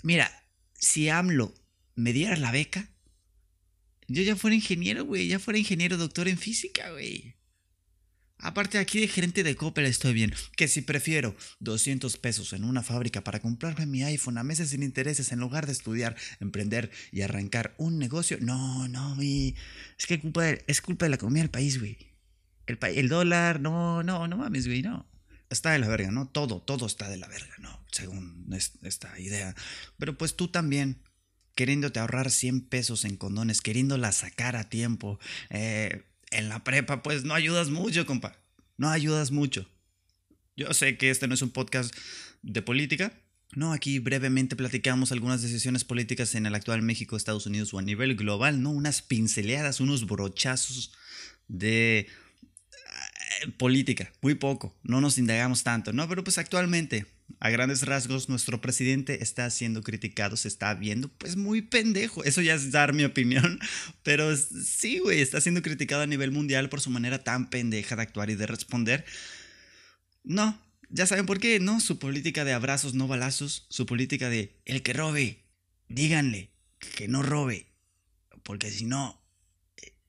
Mira, 0.01 0.31
si 0.73 1.09
AMLO 1.09 1.53
me 1.99 2.13
diera 2.13 2.35
la 2.37 2.51
beca, 2.51 2.89
yo 4.09 4.23
ya 4.23 4.35
fuera 4.35 4.55
ingeniero, 4.55 5.05
güey. 5.05 5.27
Ya 5.27 5.39
fuera 5.39 5.59
ingeniero 5.59 5.97
doctor 5.97 6.27
en 6.27 6.37
física, 6.37 6.91
güey. 6.91 7.35
Aparte 8.39 8.77
aquí 8.77 8.99
de 8.99 9.07
gerente 9.07 9.43
de 9.43 9.55
Coppel 9.55 9.85
estoy 9.85 10.13
bien. 10.13 10.33
Que 10.55 10.67
si 10.67 10.81
prefiero 10.81 11.35
200 11.59 12.17
pesos 12.17 12.53
en 12.53 12.63
una 12.63 12.81
fábrica 12.81 13.23
para 13.23 13.39
comprarme 13.39 13.85
mi 13.85 14.03
iPhone 14.03 14.37
a 14.37 14.43
meses 14.43 14.69
sin 14.69 14.81
intereses 14.81 15.31
en 15.31 15.39
lugar 15.39 15.67
de 15.67 15.73
estudiar, 15.73 16.15
emprender 16.39 16.89
y 17.11 17.21
arrancar 17.21 17.75
un 17.77 17.99
negocio. 17.99 18.37
No, 18.41 18.87
no, 18.87 19.15
güey. 19.15 19.55
Es 19.97 20.07
que 20.07 20.21
es 20.67 20.81
culpa 20.81 21.05
de 21.05 21.09
la 21.09 21.15
economía 21.15 21.43
del 21.43 21.51
país, 21.51 21.79
güey. 21.79 21.97
El, 22.65 22.79
el 22.81 23.09
dólar, 23.09 23.59
no, 23.59 24.01
no, 24.01 24.27
no 24.27 24.37
mames, 24.37 24.65
güey, 24.65 24.81
no. 24.81 25.07
Está 25.51 25.71
de 25.71 25.79
la 25.79 25.87
verga, 25.87 26.09
¿no? 26.11 26.27
Todo, 26.29 26.61
todo 26.61 26.87
está 26.87 27.09
de 27.09 27.17
la 27.17 27.27
verga, 27.27 27.55
¿no? 27.59 27.85
Según 27.91 28.47
esta 28.83 29.19
idea. 29.19 29.55
Pero 29.97 30.17
pues 30.17 30.35
tú 30.35 30.47
también 30.47 31.01
queriéndote 31.59 31.99
ahorrar 31.99 32.31
100 32.31 32.61
pesos 32.69 33.03
en 33.03 33.17
condones, 33.17 33.59
queriéndola 33.59 34.13
sacar 34.13 34.55
a 34.55 34.69
tiempo. 34.69 35.19
Eh, 35.49 36.03
en 36.31 36.47
la 36.47 36.63
prepa, 36.63 37.03
pues 37.03 37.25
no 37.25 37.33
ayudas 37.33 37.69
mucho, 37.69 38.05
compa. 38.05 38.39
No 38.77 38.89
ayudas 38.89 39.31
mucho. 39.31 39.69
Yo 40.55 40.73
sé 40.73 40.97
que 40.97 41.09
este 41.09 41.27
no 41.27 41.33
es 41.33 41.41
un 41.41 41.49
podcast 41.49 41.93
de 42.43 42.61
política. 42.61 43.11
No, 43.57 43.73
aquí 43.73 43.99
brevemente 43.99 44.55
platicamos 44.55 45.11
algunas 45.11 45.41
decisiones 45.41 45.83
políticas 45.83 46.33
en 46.33 46.45
el 46.45 46.55
actual 46.55 46.81
México, 46.81 47.17
Estados 47.17 47.45
Unidos 47.45 47.73
o 47.73 47.79
a 47.79 47.81
nivel 47.81 48.15
global, 48.15 48.61
¿no? 48.61 48.71
Unas 48.71 49.01
pinceleadas, 49.01 49.81
unos 49.81 50.07
brochazos 50.07 50.93
de 51.49 52.07
política, 53.57 54.11
muy 54.21 54.35
poco, 54.35 54.75
no 54.83 55.01
nos 55.01 55.17
indagamos 55.17 55.63
tanto, 55.63 55.93
¿no? 55.93 56.07
Pero 56.07 56.23
pues 56.23 56.37
actualmente, 56.37 57.05
a 57.39 57.49
grandes 57.49 57.83
rasgos, 57.83 58.29
nuestro 58.29 58.61
presidente 58.61 59.23
está 59.23 59.49
siendo 59.49 59.81
criticado, 59.81 60.35
se 60.35 60.47
está 60.47 60.73
viendo 60.73 61.09
pues 61.09 61.35
muy 61.35 61.61
pendejo, 61.61 62.23
eso 62.23 62.41
ya 62.41 62.55
es 62.55 62.71
dar 62.71 62.93
mi 62.93 63.03
opinión, 63.03 63.59
pero 64.03 64.35
sí, 64.35 64.99
güey, 64.99 65.21
está 65.21 65.41
siendo 65.41 65.61
criticado 65.61 66.01
a 66.01 66.07
nivel 66.07 66.31
mundial 66.31 66.69
por 66.69 66.81
su 66.81 66.89
manera 66.89 67.23
tan 67.23 67.49
pendeja 67.49 67.95
de 67.95 68.01
actuar 68.01 68.29
y 68.29 68.35
de 68.35 68.47
responder. 68.47 69.05
No, 70.23 70.59
ya 70.89 71.05
saben 71.05 71.25
por 71.25 71.39
qué, 71.39 71.59
¿no? 71.59 71.79
Su 71.79 71.99
política 71.99 72.45
de 72.45 72.53
abrazos, 72.53 72.93
no 72.93 73.07
balazos, 73.07 73.67
su 73.69 73.85
política 73.85 74.29
de 74.29 74.59
el 74.65 74.81
que 74.81 74.93
robe, 74.93 75.45
díganle 75.87 76.51
que 76.95 77.07
no 77.07 77.23
robe, 77.23 77.67
porque 78.43 78.71
si 78.71 78.85
no, 78.85 79.18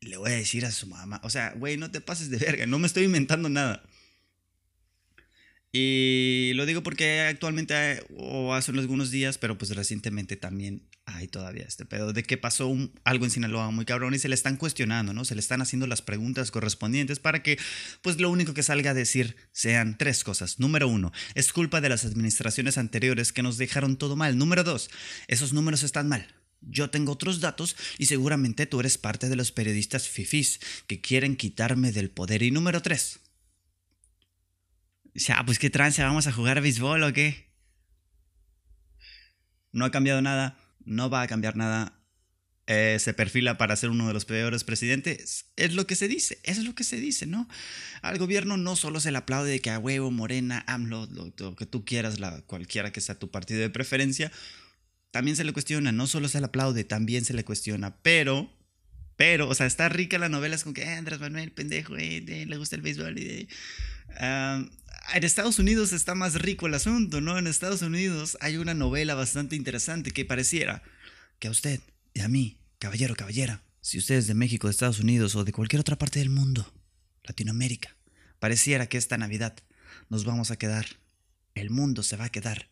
le 0.01 0.17
voy 0.17 0.31
a 0.33 0.37
decir 0.37 0.65
a 0.65 0.71
su 0.71 0.87
mamá. 0.87 1.21
O 1.25 1.31
sea, 1.31 1.53
güey, 1.57 1.77
no 1.77 1.91
te 1.91 2.01
pases 2.01 2.31
de 2.31 2.39
verga, 2.39 2.67
no 2.67 2.79
me 2.79 2.87
estoy 2.87 3.05
inventando 3.05 3.49
nada. 3.49 3.83
Y 5.73 6.51
lo 6.55 6.67
digo 6.67 6.83
porque 6.83 7.21
actualmente, 7.21 8.05
o 8.17 8.55
hace 8.55 8.73
algunos 8.73 9.13
días, 9.13 9.39
pero 9.39 9.57
pues 9.57 9.75
recientemente 9.77 10.35
también 10.37 10.89
hay 11.05 11.29
todavía 11.29 11.65
este 11.65 11.85
pedo 11.85 12.13
de 12.13 12.25
que 12.25 12.37
pasó 12.37 12.75
algo 13.05 13.25
en 13.25 13.31
Sinaloa 13.31 13.71
muy 13.71 13.85
cabrón 13.85 14.15
y 14.15 14.19
se 14.19 14.29
le 14.29 14.35
están 14.35 14.57
cuestionando, 14.57 15.13
¿no? 15.13 15.25
Se 15.25 15.37
le 15.37 15.41
están 15.41 15.63
haciendo 15.63 15.87
las 15.87 16.03
preguntas 16.03 16.51
correspondientes 16.51 17.21
para 17.21 17.45
que, 17.45 17.57
pues 18.03 18.21
lo 18.21 18.31
único 18.31 18.53
que 18.53 18.65
salga 18.65 18.91
a 18.91 18.95
decir 18.95 19.37
sean 19.53 19.97
tres 19.97 20.25
cosas. 20.25 20.59
Número 20.59 20.89
uno, 20.89 21.13
es 21.37 21.53
culpa 21.53 21.81
de 21.81 21.89
las 21.89 22.05
administraciones 22.05 22.77
anteriores 22.77 23.33
que 23.33 23.45
nos 23.45 23.57
dejaron 23.57 23.97
todo 23.97 24.17
mal. 24.17 24.37
Número 24.39 24.65
dos, 24.65 24.91
esos 25.29 25.53
números 25.53 25.85
están 25.85 26.09
mal. 26.09 26.40
Yo 26.61 26.91
tengo 26.91 27.13
otros 27.13 27.41
datos 27.41 27.77
y 27.99 28.07
seguramente 28.07 28.67
tú 28.67 28.81
eres 28.81 28.99
parte 28.99 29.29
de 29.29 29.37
los 29.37 29.53
periodistas 29.53 30.09
fifís 30.09 30.61
que 30.87 31.01
quieren 31.01 31.37
quitarme 31.37 31.93
del 31.93 32.11
poder. 32.11 32.43
Y 32.43 32.51
número 32.51 32.83
tres. 32.83 33.21
Ya, 35.15 35.43
pues 35.45 35.59
qué 35.59 35.71
trance, 35.71 36.03
vamos 36.03 36.27
a 36.27 36.33
jugar 36.33 36.59
a 36.59 36.61
béisbol 36.61 37.03
o 37.03 37.13
qué. 37.13 37.51
No 39.73 39.85
ha 39.85 39.91
cambiado 39.91 40.21
nada, 40.21 40.59
no 40.85 41.11
va 41.11 41.23
a 41.23 41.27
cambiar 41.27 41.57
nada. 41.57 41.97
Eh, 42.67 42.99
se 43.01 43.15
perfila 43.15 43.59
para 43.59 43.75
ser 43.75 43.91
uno 43.91 44.07
de 44.07 44.13
los 44.13 44.25
peores 44.25 44.63
presidentes. 44.63 45.47
Es 45.57 45.75
lo 45.75 45.89
que 45.89 45.97
se 45.97 46.07
dice, 46.07 46.39
es 46.45 46.59
lo 46.59 46.75
que 46.77 46.85
se 46.85 47.01
dice, 47.01 47.27
¿no? 47.27 47.49
Al 48.01 48.19
gobierno 48.19 48.57
no 48.57 48.77
solo 48.77 49.01
se 49.01 49.11
le 49.11 49.19
aplaude 49.19 49.51
de 49.51 49.61
que 49.61 49.71
a 49.71 49.79
huevo, 49.81 50.13
Morena, 50.13 50.63
AMLO, 50.69 51.07
lo, 51.07 51.57
que 51.57 51.67
tú 51.67 51.85
quieras, 51.85 52.21
la, 52.21 52.43
cualquiera 52.43 52.93
que 52.93 53.01
sea 53.01 53.19
tu 53.19 53.31
partido 53.31 53.61
de 53.61 53.71
preferencia, 53.71 54.31
también 55.11 55.37
se 55.37 55.45
le 55.45 55.53
cuestiona, 55.53 55.93
no 55.93 56.07
solo 56.07 56.29
se 56.29 56.41
le 56.41 56.47
aplaude, 56.47 56.85
también 56.85 57.25
se 57.25 57.35
le 57.35 57.45
cuestiona, 57.45 57.97
pero, 58.03 58.51
pero, 59.17 59.49
o 59.49 59.55
sea, 59.55 59.67
está 59.67 59.89
rica 59.89 60.19
la 60.19 60.29
novela, 60.29 60.55
es 60.55 60.65
como 60.65 60.75
que, 60.75 60.83
eh, 60.83 60.95
Andrés 60.95 61.21
Manuel, 61.21 61.53
pendejo, 61.53 61.97
eh, 61.97 62.45
le 62.47 62.57
gusta 62.57 62.77
el 62.77 62.83
béisbol. 62.83 63.19
En 63.19 65.25
Estados 65.25 65.59
Unidos 65.59 65.93
está 65.93 66.15
más 66.15 66.41
rico 66.41 66.67
el 66.67 66.75
asunto, 66.75 67.21
¿no? 67.21 67.39
En 67.39 67.47
Estados 67.47 67.83
Unidos 67.83 68.39
hay 68.41 68.57
una 68.57 68.75
novela 68.75 69.15
bastante 69.15 69.57
interesante 69.57 70.13
que 70.13 70.25
pareciera 70.25 70.83
que 71.39 71.49
a 71.49 71.51
usted 71.51 71.81
y 72.15 72.21
a 72.21 72.29
mí, 72.29 72.59
caballero, 72.79 73.17
caballera, 73.17 73.63
si 73.81 73.99
usted 73.99 74.17
es 74.17 74.27
de 74.27 74.35
México, 74.35 74.67
de 74.67 74.73
Estados 74.73 75.01
Unidos 75.01 75.35
o 75.35 75.45
de 75.45 75.53
cualquier 75.53 75.81
otra 75.81 75.97
parte 75.97 76.19
del 76.19 76.31
mundo, 76.31 76.73
Latinoamérica, 77.25 77.97
pareciera 78.39 78.89
que 78.89 78.99
esta 78.99 79.17
Navidad 79.17 79.57
nos 80.09 80.25
vamos 80.25 80.51
a 80.51 80.57
quedar, 80.57 80.87
el 81.55 81.71
mundo 81.71 82.03
se 82.03 82.17
va 82.17 82.27
a 82.27 82.31
quedar 82.31 82.70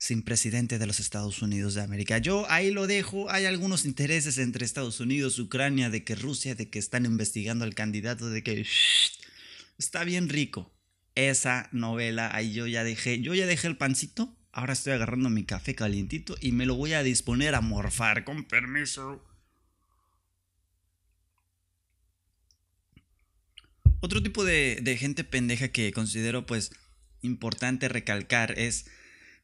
sin 0.00 0.22
presidente 0.22 0.78
de 0.78 0.86
los 0.86 0.98
Estados 0.98 1.42
Unidos 1.42 1.74
de 1.74 1.82
América. 1.82 2.16
Yo 2.16 2.50
ahí 2.50 2.70
lo 2.70 2.86
dejo, 2.86 3.30
hay 3.30 3.44
algunos 3.44 3.84
intereses 3.84 4.38
entre 4.38 4.64
Estados 4.64 4.98
Unidos, 4.98 5.38
Ucrania, 5.38 5.90
de 5.90 6.04
que 6.04 6.14
Rusia, 6.14 6.54
de 6.54 6.70
que 6.70 6.78
están 6.78 7.04
investigando 7.04 7.66
al 7.66 7.74
candidato, 7.74 8.30
de 8.30 8.42
que 8.42 8.66
está 9.78 10.02
bien 10.04 10.30
rico. 10.30 10.72
Esa 11.16 11.68
novela, 11.72 12.34
ahí 12.34 12.54
yo 12.54 12.66
ya 12.66 12.82
dejé, 12.82 13.20
yo 13.20 13.34
ya 13.34 13.44
dejé 13.44 13.66
el 13.66 13.76
pancito, 13.76 14.34
ahora 14.52 14.72
estoy 14.72 14.94
agarrando 14.94 15.28
mi 15.28 15.44
café 15.44 15.74
calientito 15.74 16.34
y 16.40 16.52
me 16.52 16.64
lo 16.64 16.76
voy 16.76 16.94
a 16.94 17.02
disponer 17.02 17.54
a 17.54 17.60
morfar, 17.60 18.24
con 18.24 18.44
permiso. 18.44 19.22
Otro 24.00 24.22
tipo 24.22 24.44
de, 24.44 24.78
de 24.80 24.96
gente 24.96 25.24
pendeja 25.24 25.68
que 25.68 25.92
considero 25.92 26.46
pues 26.46 26.70
importante 27.20 27.90
recalcar 27.90 28.58
es 28.58 28.86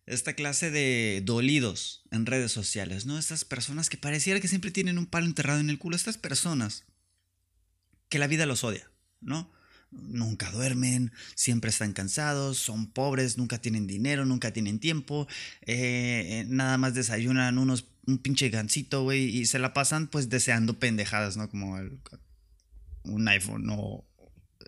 esta 0.07 0.35
clase 0.35 0.71
de 0.71 1.21
dolidos 1.25 2.05
en 2.11 2.27
redes 2.27 2.53
sociales, 2.53 3.07
¿no? 3.07 3.19
Estas 3.19 3.45
personas 3.45 3.91
que 3.91 3.97
pareciera 3.97 4.41
que 4.41 4.49
siempre 4.49 4.71
tienen 4.71 4.99
un 4.99 5.07
palo 5.07 5.27
enterrado 5.27 5.61
en 5.61 5.69
el 5.69 5.79
culo, 5.79 5.97
estas 5.97 6.17
personas 6.17 6.85
que 8.09 8.21
la 8.21 8.29
vida 8.29 8.47
los 8.47 8.63
odia, 8.63 8.89
¿no? 9.21 9.53
Nunca 9.91 10.51
duermen, 10.53 11.13
siempre 11.35 11.71
están 11.71 11.93
cansados, 11.93 12.59
son 12.59 12.87
pobres, 12.87 13.37
nunca 13.37 13.61
tienen 13.61 13.87
dinero, 13.87 14.25
nunca 14.25 14.53
tienen 14.53 14.79
tiempo, 14.79 15.27
eh, 15.63 16.45
nada 16.49 16.79
más 16.79 16.95
desayunan 16.95 17.59
unos, 17.59 17.87
un 18.07 18.19
pinche 18.19 18.49
gancito, 18.49 19.03
güey, 19.03 19.25
y 19.25 19.47
se 19.47 19.59
la 19.59 19.75
pasan 19.75 20.07
pues 20.07 20.29
deseando 20.29 20.79
pendejadas, 20.79 21.37
¿no? 21.37 21.49
Como 21.49 21.79
un 23.05 23.29
iPhone 23.29 23.67
o 23.71 24.05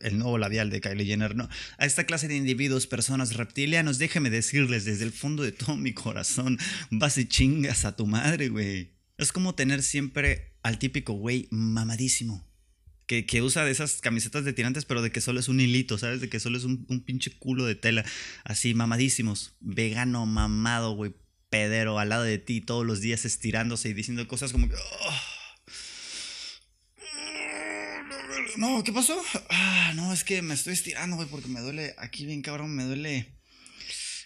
el 0.02 0.18
nuevo 0.18 0.38
labial 0.38 0.70
de 0.70 0.80
Kylie 0.80 1.06
Jenner, 1.06 1.36
no. 1.36 1.48
A 1.78 1.86
esta 1.86 2.04
clase 2.04 2.28
de 2.28 2.36
individuos, 2.36 2.86
personas 2.86 3.34
reptilianos, 3.34 3.98
déjeme 3.98 4.30
decirles 4.30 4.84
desde 4.84 5.04
el 5.04 5.12
fondo 5.12 5.42
de 5.42 5.52
todo 5.52 5.76
mi 5.76 5.92
corazón, 5.92 6.58
vas 6.90 7.18
y 7.18 7.26
chingas 7.26 7.84
a 7.84 7.96
tu 7.96 8.06
madre, 8.06 8.48
güey. 8.48 8.92
Es 9.16 9.32
como 9.32 9.54
tener 9.54 9.82
siempre 9.82 10.52
al 10.62 10.78
típico 10.78 11.12
güey 11.12 11.48
mamadísimo. 11.50 12.46
Que, 13.06 13.24
que, 13.24 13.40
usa 13.40 13.64
de 13.64 13.70
esas 13.70 14.02
camisetas 14.02 14.44
de 14.44 14.52
tirantes, 14.52 14.84
pero 14.84 15.00
de 15.00 15.10
que 15.10 15.22
solo 15.22 15.40
es 15.40 15.48
un 15.48 15.60
hilito, 15.60 15.96
¿sabes? 15.96 16.20
De 16.20 16.28
que 16.28 16.40
solo 16.40 16.58
es 16.58 16.64
un, 16.64 16.84
un 16.90 17.00
pinche 17.00 17.30
culo 17.30 17.64
de 17.64 17.74
tela. 17.74 18.04
Así, 18.44 18.74
mamadísimos. 18.74 19.56
Vegano, 19.60 20.26
mamado, 20.26 20.92
güey. 20.92 21.14
Pedero 21.48 21.98
al 21.98 22.10
lado 22.10 22.24
de 22.24 22.36
ti 22.36 22.60
todos 22.60 22.84
los 22.84 23.00
días 23.00 23.24
estirándose 23.24 23.88
y 23.88 23.94
diciendo 23.94 24.28
cosas 24.28 24.52
como 24.52 24.68
que... 24.68 24.74
Oh, 24.74 25.37
no, 28.56 28.82
¿qué 28.84 28.92
pasó? 28.92 29.20
Ah, 29.50 29.92
no, 29.94 30.12
es 30.12 30.24
que 30.24 30.42
me 30.42 30.54
estoy 30.54 30.72
estirando, 30.72 31.16
güey, 31.16 31.28
porque 31.28 31.48
me 31.48 31.60
duele, 31.60 31.94
aquí 31.98 32.26
bien 32.26 32.42
cabrón, 32.42 32.74
me 32.74 32.84
duele 32.84 33.38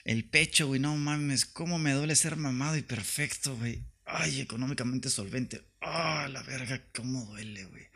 el 0.04 0.24
pecho, 0.24 0.66
güey, 0.66 0.80
no 0.80 0.96
mames, 0.96 1.44
cómo 1.44 1.78
me 1.78 1.92
duele 1.92 2.16
ser 2.16 2.36
mamado 2.36 2.76
y 2.76 2.82
perfecto, 2.82 3.56
güey. 3.56 3.84
Ay, 4.04 4.40
económicamente 4.40 5.10
solvente. 5.10 5.62
Ah, 5.80 6.28
la 6.30 6.42
verga, 6.42 6.82
cómo 6.94 7.24
duele, 7.26 7.64
güey. 7.66 7.86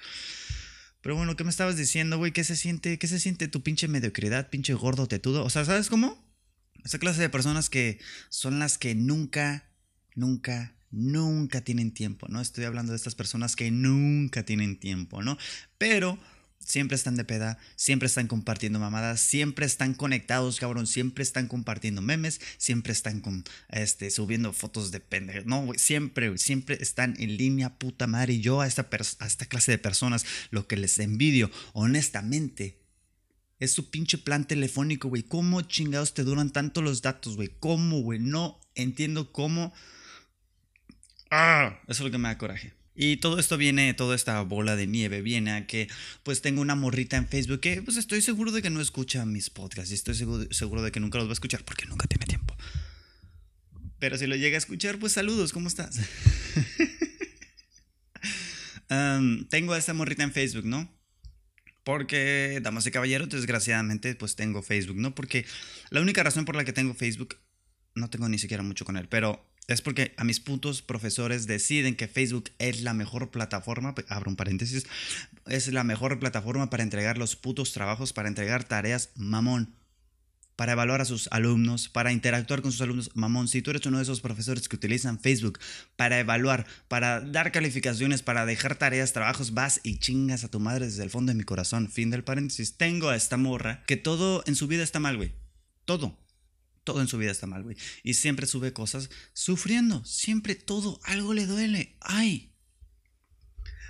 Pero 1.01 1.17
bueno, 1.17 1.37
¿qué 1.37 1.45
me 1.45 1.51
estabas 1.51 1.77
diciendo, 1.77 2.19
güey? 2.19 2.33
¿Qué 2.33 2.45
se 2.45 2.57
siente? 2.57 2.99
¿Qué 2.99 3.07
se 3.07 3.21
siente 3.21 3.49
tu 3.49 3.63
pinche 3.63 3.87
mediocridad, 3.87 4.51
pinche 4.51 4.75
gordo 4.75 5.07
tetudo? 5.07 5.45
O 5.45 5.51
sea, 5.51 5.65
¿sabes 5.65 5.89
cómo? 5.89 6.25
Esa 6.85 6.99
clase 6.99 7.21
de 7.21 7.29
personas 7.29 7.71
que 7.71 8.01
son 8.29 8.59
las 8.59 8.79
que 8.79 8.95
nunca, 8.95 9.71
nunca, 10.15 10.77
nunca 10.91 11.61
tienen 11.61 11.93
tiempo, 11.93 12.27
¿no? 12.29 12.41
Estoy 12.41 12.65
hablando 12.65 12.93
de 12.93 12.97
estas 12.97 13.15
personas 13.15 13.57
que 13.57 13.71
nunca 13.71 14.45
tienen 14.45 14.79
tiempo, 14.79 15.23
¿no? 15.23 15.39
Pero 15.79 16.19
siempre 16.59 16.97
están 16.97 17.17
de 17.17 17.25
peda, 17.25 17.59
siempre 17.77 18.07
están 18.07 18.27
compartiendo 18.27 18.79
mamadas, 18.79 19.21
siempre 19.21 19.67
están 19.67 19.95
conectados, 19.95 20.59
cabrón, 20.59 20.87
siempre 20.87 21.23
están 21.23 21.47
compartiendo 21.47 22.03
memes, 22.03 22.41
siempre 22.59 22.93
están 22.93 23.21
con, 23.21 23.45
este, 23.71 24.11
subiendo 24.11 24.53
fotos 24.53 24.91
de 24.91 25.01
pendejo, 25.01 25.43
no, 25.47 25.73
siempre, 25.77 26.37
siempre 26.39 26.79
están 26.81 27.15
en 27.19 27.37
línea, 27.37 27.79
puta 27.79 28.07
madre, 28.07 28.35
y 28.35 28.41
yo 28.41 28.61
a 28.61 28.67
esta, 28.67 28.89
a 29.21 29.27
esta 29.27 29.47
clase 29.47 29.73
de 29.73 29.79
personas 29.79 30.27
lo 30.51 30.67
que 30.67 30.77
les 30.77 30.99
envidio, 30.99 31.51
honestamente, 31.73 32.81
es 33.59 33.71
su 33.71 33.91
pinche 33.91 34.19
plan 34.19 34.47
telefónico, 34.47 35.09
güey, 35.09 35.23
¿cómo 35.23 35.63
chingados 35.63 36.15
te 36.15 36.25
duran 36.25 36.51
tanto 36.51 36.83
los 36.83 37.01
datos, 37.01 37.37
güey? 37.37 37.51
¿Cómo, 37.59 38.01
güey? 38.01 38.19
No 38.19 38.61
entiendo 38.75 39.33
cómo 39.33 39.73
Ah, 41.39 41.79
eso 41.87 42.03
es 42.03 42.07
lo 42.07 42.11
que 42.11 42.17
me 42.17 42.29
da 42.29 42.39
coraje. 42.39 42.73
Y 42.95 43.19
todo 43.19 43.39
esto 43.39 43.59
viene, 43.59 43.93
toda 43.93 44.17
esta 44.17 44.41
bola 44.41 44.75
de 44.75 44.87
nieve 44.87 45.21
viene 45.21 45.53
a 45.53 45.67
que 45.67 45.87
pues 46.23 46.41
tengo 46.41 46.63
una 46.63 46.75
morrita 46.75 47.19
en 47.19 47.29
Facebook 47.29 47.61
que 47.61 47.83
pues 47.83 47.99
estoy 47.99 48.23
seguro 48.23 48.53
de 48.53 48.63
que 48.63 48.71
no 48.71 48.81
escucha 48.81 49.27
mis 49.27 49.51
podcasts 49.51 49.91
y 49.91 49.95
estoy 49.95 50.15
seguro, 50.15 50.83
de 50.83 50.93
que 50.93 50.99
nunca 50.99 51.19
los 51.19 51.27
va 51.27 51.33
a 51.33 51.35
escuchar 51.35 51.63
porque 51.63 51.85
nunca 51.85 52.07
tiene 52.07 52.25
tiempo. 52.25 52.57
Pero 53.99 54.17
si 54.17 54.27
lo 54.27 54.35
llega 54.35 54.57
a 54.57 54.59
escuchar, 54.59 54.99
pues 54.99 55.13
saludos, 55.13 55.53
¿cómo 55.53 55.69
estás? 55.69 56.01
tengo 59.51 59.75
a 59.75 59.79
esta 59.79 59.93
morrita 59.93 60.23
en 60.23 60.33
Facebook, 60.33 60.65
¿no? 60.65 60.91
Porque, 61.85 62.61
damas 62.63 62.87
y 62.87 62.91
caballeros, 62.91 63.29
desgraciadamente, 63.29 64.15
pues 64.15 64.37
tengo 64.37 64.63
Facebook, 64.63 64.97
¿no? 64.97 65.15
Porque 65.15 65.45
la 65.91 66.01
única 66.01 66.23
razón 66.23 66.47
por 66.47 66.57
la 66.57 66.65
que 66.65 66.73
tengo 66.73 66.95
Facebook, 66.95 67.37
no 67.95 68.09
tengo 68.09 68.27
ni 68.31 68.39
siquiera 68.39 68.63
mucho 68.63 68.87
con 68.87 68.97
él, 68.97 69.07
pero 69.09 69.47
es 69.69 69.83
porque 69.83 70.15
a 70.17 70.25
mis 70.25 70.41
putos 70.41 70.83
profesores 70.83 71.47
deciden 71.47 71.97
que 71.97 72.09
Facebook 72.09 72.51
es 72.59 72.83
la 72.83 72.95
mejor 72.95 73.31
plataforma, 73.31 73.95
abro 74.09 74.31
un 74.31 74.37
paréntesis, 74.37 74.87
es 75.47 75.69
la 75.73 75.85
mejor 75.85 76.19
plataforma 76.19 76.71
para 76.71 76.83
entregar 76.83 77.19
los 77.19 77.37
putos 77.37 77.73
trabajos, 77.73 78.13
para 78.13 78.29
entregar 78.29 78.65
tareas, 78.65 79.11
mamón, 79.17 79.75
para 80.55 80.73
evaluar 80.73 81.01
a 81.01 81.05
sus 81.05 81.29
alumnos, 81.33 81.89
para 81.89 82.13
interactuar 82.13 82.63
con 82.63 82.71
sus 82.71 82.81
alumnos, 82.81 83.11
mamón, 83.15 83.49
si 83.49 83.61
tú 83.61 83.71
eres 83.71 83.85
uno 83.87 83.99
de 83.99 84.05
esos 84.05 84.21
profesores 84.21 84.69
que 84.69 84.77
utilizan 84.77 85.19
Facebook 85.19 85.59
para 85.97 86.21
evaluar, 86.21 86.67
para 86.87 87.21
dar 87.21 87.51
calificaciones, 87.51 88.23
para 88.23 88.47
dejar 88.47 88.77
tareas, 88.77 89.13
trabajos, 89.13 89.53
vas 89.53 89.81
y 89.83 89.99
chingas 89.99 90.45
a 90.45 90.49
tu 90.49 90.61
madre 90.61 90.87
desde 90.87 91.03
el 91.03 91.11
fondo 91.11 91.33
de 91.33 91.39
mi 91.39 91.45
corazón, 91.45 91.91
fin 91.91 92.11
del 92.11 92.25
paréntesis, 92.25 92.77
tengo 92.77 93.09
a 93.09 93.17
esta 93.17 93.37
morra 93.37 93.83
que 93.87 93.97
todo 93.97 94.45
en 94.47 94.55
su 94.55 94.69
vida 94.69 94.85
está 94.85 95.01
mal, 95.01 95.17
güey, 95.17 95.33
todo 95.85 96.17
todo 96.87 97.03
en 97.03 97.09
su 97.09 97.19
vida 97.19 97.33
está 97.33 97.47
mal, 97.47 97.65
güey. 97.65 97.77
Y 98.03 98.15
siempre 98.15 98.47
sube 98.47 98.73
cosas 98.73 99.11
sufriendo. 99.35 100.03
Siempre 100.07 100.55
todo, 100.55 100.99
algo 101.05 101.35
le 101.35 101.45
duele. 101.45 101.97
Ay. 102.01 102.53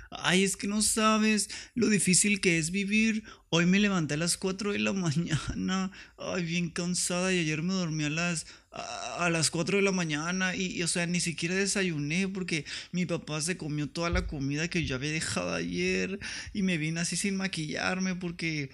Ay, 0.09 0.43
es 0.43 0.55
que 0.55 0.67
no 0.67 0.81
sabes 0.81 1.49
lo 1.75 1.89
difícil 1.89 2.39
que 2.41 2.57
es 2.57 2.71
vivir. 2.71 3.23
Hoy 3.49 3.65
me 3.65 3.79
levanté 3.79 4.15
a 4.15 4.17
las 4.17 4.37
4 4.37 4.73
de 4.73 4.79
la 4.79 4.93
mañana. 4.93 5.91
Ay, 6.17 6.43
bien 6.43 6.69
cansada. 6.69 7.31
Y 7.33 7.39
ayer 7.39 7.61
me 7.61 7.73
dormí 7.73 8.05
a 8.05 8.09
las, 8.09 8.47
a, 8.71 9.29
las 9.29 9.51
4 9.51 9.77
de 9.77 9.83
la 9.83 9.91
mañana. 9.91 10.55
Y, 10.55 10.81
o 10.81 10.87
sea, 10.87 11.05
ni 11.05 11.19
siquiera 11.19 11.55
desayuné 11.55 12.27
porque 12.27 12.65
mi 12.91 13.05
papá 13.05 13.41
se 13.41 13.57
comió 13.57 13.89
toda 13.89 14.09
la 14.09 14.27
comida 14.27 14.69
que 14.69 14.85
yo 14.85 14.95
había 14.95 15.11
dejado 15.11 15.53
ayer. 15.53 16.19
Y 16.53 16.63
me 16.63 16.77
vine 16.77 17.01
así 17.01 17.15
sin 17.15 17.35
maquillarme 17.35 18.15
porque 18.15 18.71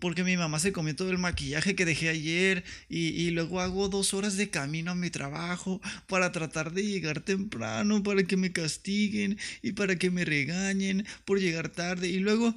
porque 0.00 0.24
mi 0.24 0.36
mamá 0.36 0.58
se 0.58 0.72
comió 0.72 0.96
todo 0.96 1.10
el 1.10 1.18
maquillaje 1.18 1.74
que 1.74 1.84
dejé 1.84 2.08
ayer 2.08 2.64
y, 2.88 3.30
luego 3.30 3.60
hago 3.60 3.88
dos 3.88 4.14
horas 4.14 4.36
de 4.36 4.50
camino 4.50 4.92
a 4.92 4.94
mi 4.94 5.10
trabajo 5.10 5.80
para 6.06 6.32
tratar 6.32 6.72
de 6.72 6.84
llegar 6.84 7.20
temprano, 7.20 8.02
para 8.02 8.22
que 8.22 8.36
me 8.36 8.52
castiguen 8.52 9.38
y 9.62 9.72
para 9.72 9.96
que 9.96 10.10
me 10.10 10.24
regañen 10.24 11.06
por 11.24 11.40
llegar 11.40 11.68
tarde. 11.68 12.08
Y 12.08 12.18
luego 12.18 12.54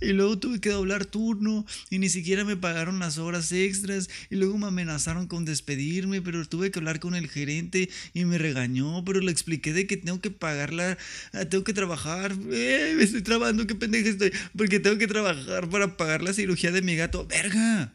y 0.00 0.12
luego 0.12 0.38
tuve 0.38 0.60
que 0.60 0.70
doblar 0.70 1.04
turno 1.04 1.64
y 1.90 1.98
ni 1.98 2.08
siquiera 2.08 2.44
me 2.44 2.56
pagaron 2.56 2.98
las 2.98 3.18
horas 3.18 3.52
extras 3.52 4.08
y 4.30 4.36
luego 4.36 4.58
me 4.58 4.66
amenazaron 4.66 5.26
con 5.26 5.44
despedirme, 5.44 6.22
pero 6.22 6.44
tuve 6.46 6.70
que 6.70 6.78
hablar 6.78 7.00
con 7.00 7.14
el 7.14 7.28
gerente 7.28 7.88
y 8.14 8.24
me 8.24 8.38
regañó, 8.38 9.04
pero 9.04 9.20
le 9.20 9.30
expliqué 9.30 9.72
de 9.72 9.86
que 9.86 9.96
tengo 9.96 10.20
que 10.20 10.30
pagarla, 10.30 10.98
ah, 11.32 11.44
tengo 11.44 11.64
que 11.64 11.72
trabajar, 11.74 12.32
eh, 12.50 12.94
me 12.96 13.02
estoy 13.02 13.22
trabajando, 13.22 13.66
qué 13.66 13.74
pendeja 13.74 14.08
estoy, 14.08 14.32
porque 14.56 14.80
tengo 14.80 14.98
que 14.98 15.06
trabajar 15.06 15.68
para 15.68 15.96
pagar 15.96 16.22
la 16.22 16.32
cirugía 16.32 16.72
de 16.72 16.82
mi 16.82 16.96
gato, 16.96 17.26
verga. 17.26 17.94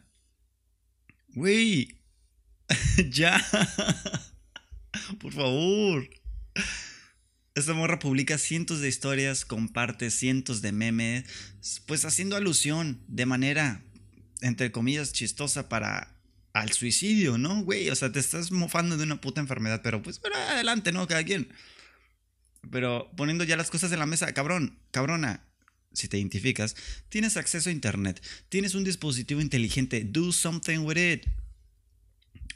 Güey, 1.34 1.98
ya, 3.12 3.44
por 5.20 5.34
favor. 5.34 6.10
Esta 7.56 7.74
morra 7.74 8.00
publica 8.00 8.38
cientos 8.38 8.82
de 8.82 8.90
historias, 8.90 9.46
comparte 9.46 10.12
cientos 10.12 10.62
de 10.62 10.74
memes, 10.74 11.24
pues 11.86 12.04
haciendo 12.04 12.36
alusión 12.36 13.02
de 13.08 13.26
manera, 13.26 13.82
entre 14.42 14.74
comillas, 14.74 15.14
chistosa 15.14 15.70
para 15.70 16.16
al 16.52 16.74
suicidio, 16.74 17.38
¿no? 17.38 17.64
Güey, 17.64 17.90
o 17.90 17.96
sea, 17.96 18.12
te 18.12 18.20
estás 18.20 18.52
mofando 18.52 18.98
de 18.98 19.04
una 19.04 19.22
puta 19.22 19.40
enfermedad, 19.40 19.82
pero 19.82 20.02
pues, 20.02 20.20
pero 20.20 20.36
adelante, 20.36 20.92
¿no? 20.92 21.08
Cada 21.08 21.24
quien. 21.24 21.48
Pero 22.72 23.10
poniendo 23.16 23.46
ya 23.46 23.56
las 23.56 23.70
cosas 23.70 23.90
en 23.94 24.00
la 24.00 24.06
mesa, 24.06 24.34
cabrón, 24.34 24.78
cabrona, 24.92 25.48
si 25.94 26.10
te 26.10 26.18
identificas, 26.18 26.76
tienes 27.08 27.38
acceso 27.38 27.70
a 27.70 27.72
internet, 27.72 28.22
tienes 28.50 28.76
un 28.76 28.84
dispositivo 28.84 29.40
inteligente, 29.40 30.04
do 30.04 30.34
something 30.34 30.80
with 30.80 30.98
it. 30.98 31.26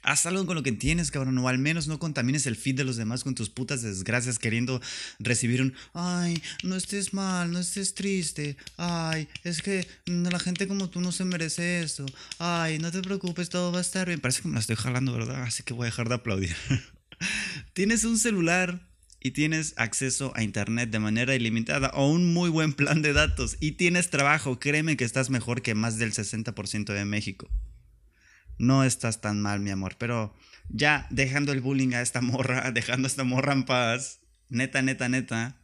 Haz 0.02 0.26
algo 0.26 0.46
con 0.46 0.56
lo 0.56 0.64
que 0.64 0.72
tienes, 0.72 1.12
cabrón, 1.12 1.38
o 1.38 1.48
al 1.48 1.58
menos 1.58 1.88
no 1.88 2.00
contamines 2.00 2.46
el 2.48 2.56
feed 2.56 2.76
de 2.76 2.84
los 2.84 2.98
demás 2.98 3.24
con 3.24 3.36
tus 3.36 3.50
putas 3.50 3.82
desgracias 3.82 4.40
queriendo 4.40 4.82
recibir 5.20 5.62
un, 5.62 5.74
ay, 5.94 6.42
no 6.64 6.76
estés 6.76 7.14
mal, 7.14 7.52
no 7.52 7.60
estés 7.60 7.94
triste, 7.94 8.58
ay, 8.78 9.28
es 9.44 9.62
que 9.62 9.88
la 10.06 10.40
gente 10.40 10.68
como 10.68 10.90
tú 10.90 11.02
no 11.02 11.12
se 11.12 11.26
merece 11.26 11.82
eso, 11.82 12.06
ay, 12.38 12.80
no 12.80 12.92
te 12.92 13.02
preocupes, 13.02 13.50
todo 13.50 13.72
va 13.72 13.80
a 13.80 13.82
estar 13.82 14.08
bien. 14.08 14.20
Parece 14.20 14.42
que 14.42 14.48
me 14.48 14.56
la 14.56 14.62
estoy 14.62 14.76
jalando, 14.76 15.14
¿verdad? 15.14 15.44
Así 15.44 15.64
que 15.64 15.74
voy 15.74 15.84
a 15.84 15.92
dejar 15.92 16.10
de 16.10 16.16
aplaudir. 16.16 16.56
tienes 17.74 18.04
un 18.04 18.18
celular 18.18 18.88
y 19.22 19.32
tienes 19.32 19.74
acceso 19.78 20.32
a 20.36 20.44
internet 20.44 20.90
de 20.92 21.00
manera 21.00 21.36
ilimitada 21.36 21.92
o 21.94 22.10
un 22.10 22.34
muy 22.34 22.50
buen 22.50 22.74
plan 22.74 23.02
de 23.02 23.14
datos 23.14 23.58
y 23.60 23.74
tienes 23.74 24.10
trabajo, 24.10 24.60
créeme 24.60 24.96
que 24.96 25.04
estás 25.04 25.30
mejor 25.30 25.62
que 25.62 25.76
más 25.76 25.98
del 25.98 26.14
60% 26.14 26.94
de 26.94 27.06
México 27.06 27.50
no 28.60 28.84
estás 28.84 29.22
tan 29.22 29.42
mal, 29.42 29.60
mi 29.60 29.72
amor. 29.72 29.96
Pero 29.98 30.36
ya 30.70 31.08
dejando 31.10 31.52
el 31.52 31.62
bullying 31.62 31.94
a 31.94 32.02
esta 32.02 32.22
morra, 32.22 32.72
dejando 32.74 33.08
a 33.08 33.10
esta 33.10 33.24
morra 33.24 33.54
en 33.54 33.64
paz, 33.66 34.20
neta, 34.50 34.84
neta, 34.84 35.10
neta, 35.10 35.60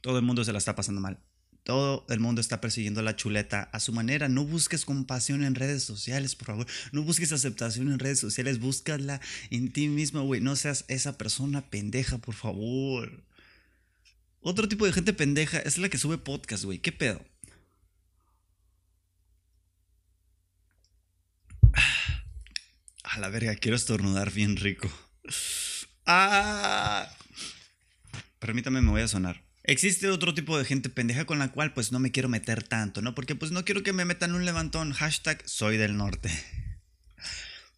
todo 0.00 0.18
el 0.18 0.24
mundo 0.24 0.44
se 0.44 0.52
la 0.52 0.58
está 0.58 0.74
pasando 0.74 1.02
mal. 1.02 1.20
Todo 1.62 2.06
el 2.08 2.20
mundo 2.20 2.40
está 2.40 2.60
persiguiendo 2.60 3.02
la 3.02 3.16
chuleta 3.16 3.68
a 3.72 3.80
su 3.80 3.92
manera. 3.92 4.28
No 4.30 4.46
busques 4.46 4.86
compasión 4.86 5.44
en 5.44 5.54
redes 5.54 5.82
sociales, 5.82 6.34
por 6.34 6.46
favor. 6.46 6.66
No 6.92 7.02
busques 7.02 7.32
aceptación 7.32 7.92
en 7.92 7.98
redes 7.98 8.18
sociales. 8.18 8.60
Búscala 8.60 9.20
en 9.50 9.70
ti 9.70 9.88
mismo, 9.88 10.22
güey. 10.22 10.40
No 10.40 10.56
seas 10.56 10.86
esa 10.88 11.18
persona 11.18 11.68
pendeja, 11.68 12.16
por 12.16 12.34
favor. 12.34 13.24
Otro 14.40 14.68
tipo 14.68 14.86
de 14.86 14.92
gente 14.92 15.12
pendeja 15.12 15.58
es 15.58 15.76
la 15.76 15.90
que 15.90 15.98
sube 15.98 16.16
podcast, 16.16 16.64
güey. 16.64 16.78
¿Qué 16.78 16.92
pedo? 16.92 17.22
A 23.12 23.18
la 23.18 23.28
verga, 23.28 23.56
quiero 23.56 23.76
estornudar 23.76 24.32
bien 24.32 24.56
rico. 24.56 24.88
¡Ah! 26.06 27.10
Permítame, 28.38 28.80
me 28.82 28.92
voy 28.92 29.02
a 29.02 29.08
sonar. 29.08 29.42
Existe 29.64 30.08
otro 30.08 30.32
tipo 30.32 30.56
de 30.56 30.64
gente 30.64 30.90
pendeja 30.90 31.24
con 31.24 31.40
la 31.40 31.50
cual 31.50 31.74
pues 31.74 31.90
no 31.90 31.98
me 31.98 32.12
quiero 32.12 32.28
meter 32.28 32.62
tanto, 32.62 33.02
¿no? 33.02 33.16
Porque 33.16 33.34
pues 33.34 33.50
no 33.50 33.64
quiero 33.64 33.82
que 33.82 33.92
me 33.92 34.04
metan 34.04 34.36
un 34.36 34.44
levantón. 34.44 34.92
Hashtag 34.92 35.42
soy 35.48 35.76
del 35.76 35.96
norte. 35.96 36.30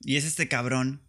Y 0.00 0.16
es 0.16 0.24
este 0.24 0.48
cabrón 0.48 1.00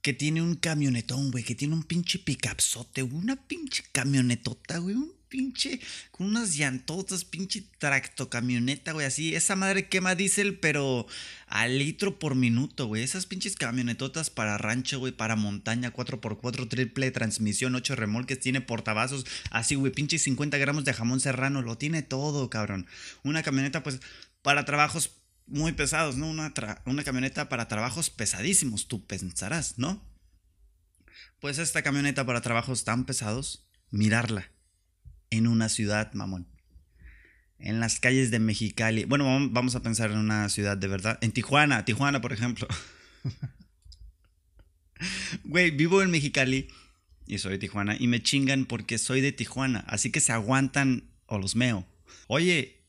que 0.00 0.12
tiene 0.12 0.42
un 0.42 0.56
camionetón, 0.56 1.30
güey, 1.30 1.44
que 1.44 1.54
tiene 1.54 1.74
un 1.74 1.84
pinche 1.84 2.18
picapsote, 2.18 3.04
una 3.04 3.46
pinche 3.46 3.84
camionetota, 3.92 4.78
güey, 4.78 4.96
un 4.96 5.12
pinche, 5.32 5.80
con 6.10 6.26
unas 6.26 6.54
llantotas, 6.56 7.24
pinche 7.24 7.64
tractocamioneta, 7.78 8.92
güey, 8.92 9.06
así. 9.06 9.34
Esa 9.34 9.56
madre 9.56 9.88
quema 9.88 10.14
diésel, 10.14 10.58
pero 10.58 11.06
a 11.46 11.66
litro 11.66 12.18
por 12.18 12.34
minuto, 12.34 12.86
güey. 12.86 13.02
Esas 13.02 13.24
pinches 13.24 13.56
camionetotas 13.56 14.28
para 14.28 14.58
rancho, 14.58 14.98
güey, 14.98 15.12
para 15.12 15.34
montaña, 15.34 15.94
4x4, 15.94 16.68
triple 16.68 17.10
transmisión, 17.12 17.74
8 17.74 17.96
remolques, 17.96 18.40
tiene 18.40 18.60
portavasos, 18.60 19.24
así, 19.50 19.74
güey, 19.74 19.90
pinche 19.90 20.18
50 20.18 20.58
gramos 20.58 20.84
de 20.84 20.92
jamón 20.92 21.18
serrano, 21.18 21.62
lo 21.62 21.78
tiene 21.78 22.02
todo, 22.02 22.50
cabrón. 22.50 22.86
Una 23.22 23.42
camioneta, 23.42 23.82
pues, 23.82 24.00
para 24.42 24.66
trabajos 24.66 25.12
muy 25.46 25.72
pesados, 25.72 26.16
¿no? 26.16 26.28
Una, 26.28 26.52
una 26.84 27.04
camioneta 27.04 27.48
para 27.48 27.68
trabajos 27.68 28.10
pesadísimos, 28.10 28.86
tú 28.86 29.06
pensarás, 29.06 29.78
¿no? 29.78 30.04
Pues 31.40 31.58
esta 31.58 31.82
camioneta 31.82 32.26
para 32.26 32.42
trabajos 32.42 32.84
tan 32.84 33.06
pesados, 33.06 33.66
mirarla 33.90 34.51
en 35.32 35.46
una 35.46 35.68
ciudad, 35.68 36.12
mamón. 36.12 36.46
En 37.58 37.80
las 37.80 38.00
calles 38.00 38.30
de 38.30 38.38
Mexicali. 38.38 39.04
Bueno, 39.04 39.24
vamos 39.50 39.74
a 39.74 39.82
pensar 39.82 40.10
en 40.10 40.18
una 40.18 40.48
ciudad 40.48 40.76
de 40.76 40.88
verdad. 40.88 41.18
En 41.22 41.32
Tijuana, 41.32 41.84
Tijuana, 41.84 42.20
por 42.20 42.32
ejemplo. 42.32 42.68
Güey, 45.42 45.72
vivo 45.72 46.00
en 46.00 46.12
Mexicali 46.12 46.68
y 47.26 47.38
soy 47.38 47.52
de 47.52 47.58
Tijuana 47.58 47.96
y 47.98 48.06
me 48.06 48.22
chingan 48.22 48.66
porque 48.66 48.98
soy 48.98 49.20
de 49.20 49.32
Tijuana. 49.32 49.80
Así 49.88 50.12
que 50.12 50.20
se 50.20 50.30
aguantan 50.30 51.10
o 51.26 51.38
los 51.38 51.56
meo. 51.56 51.84
Oye, 52.28 52.81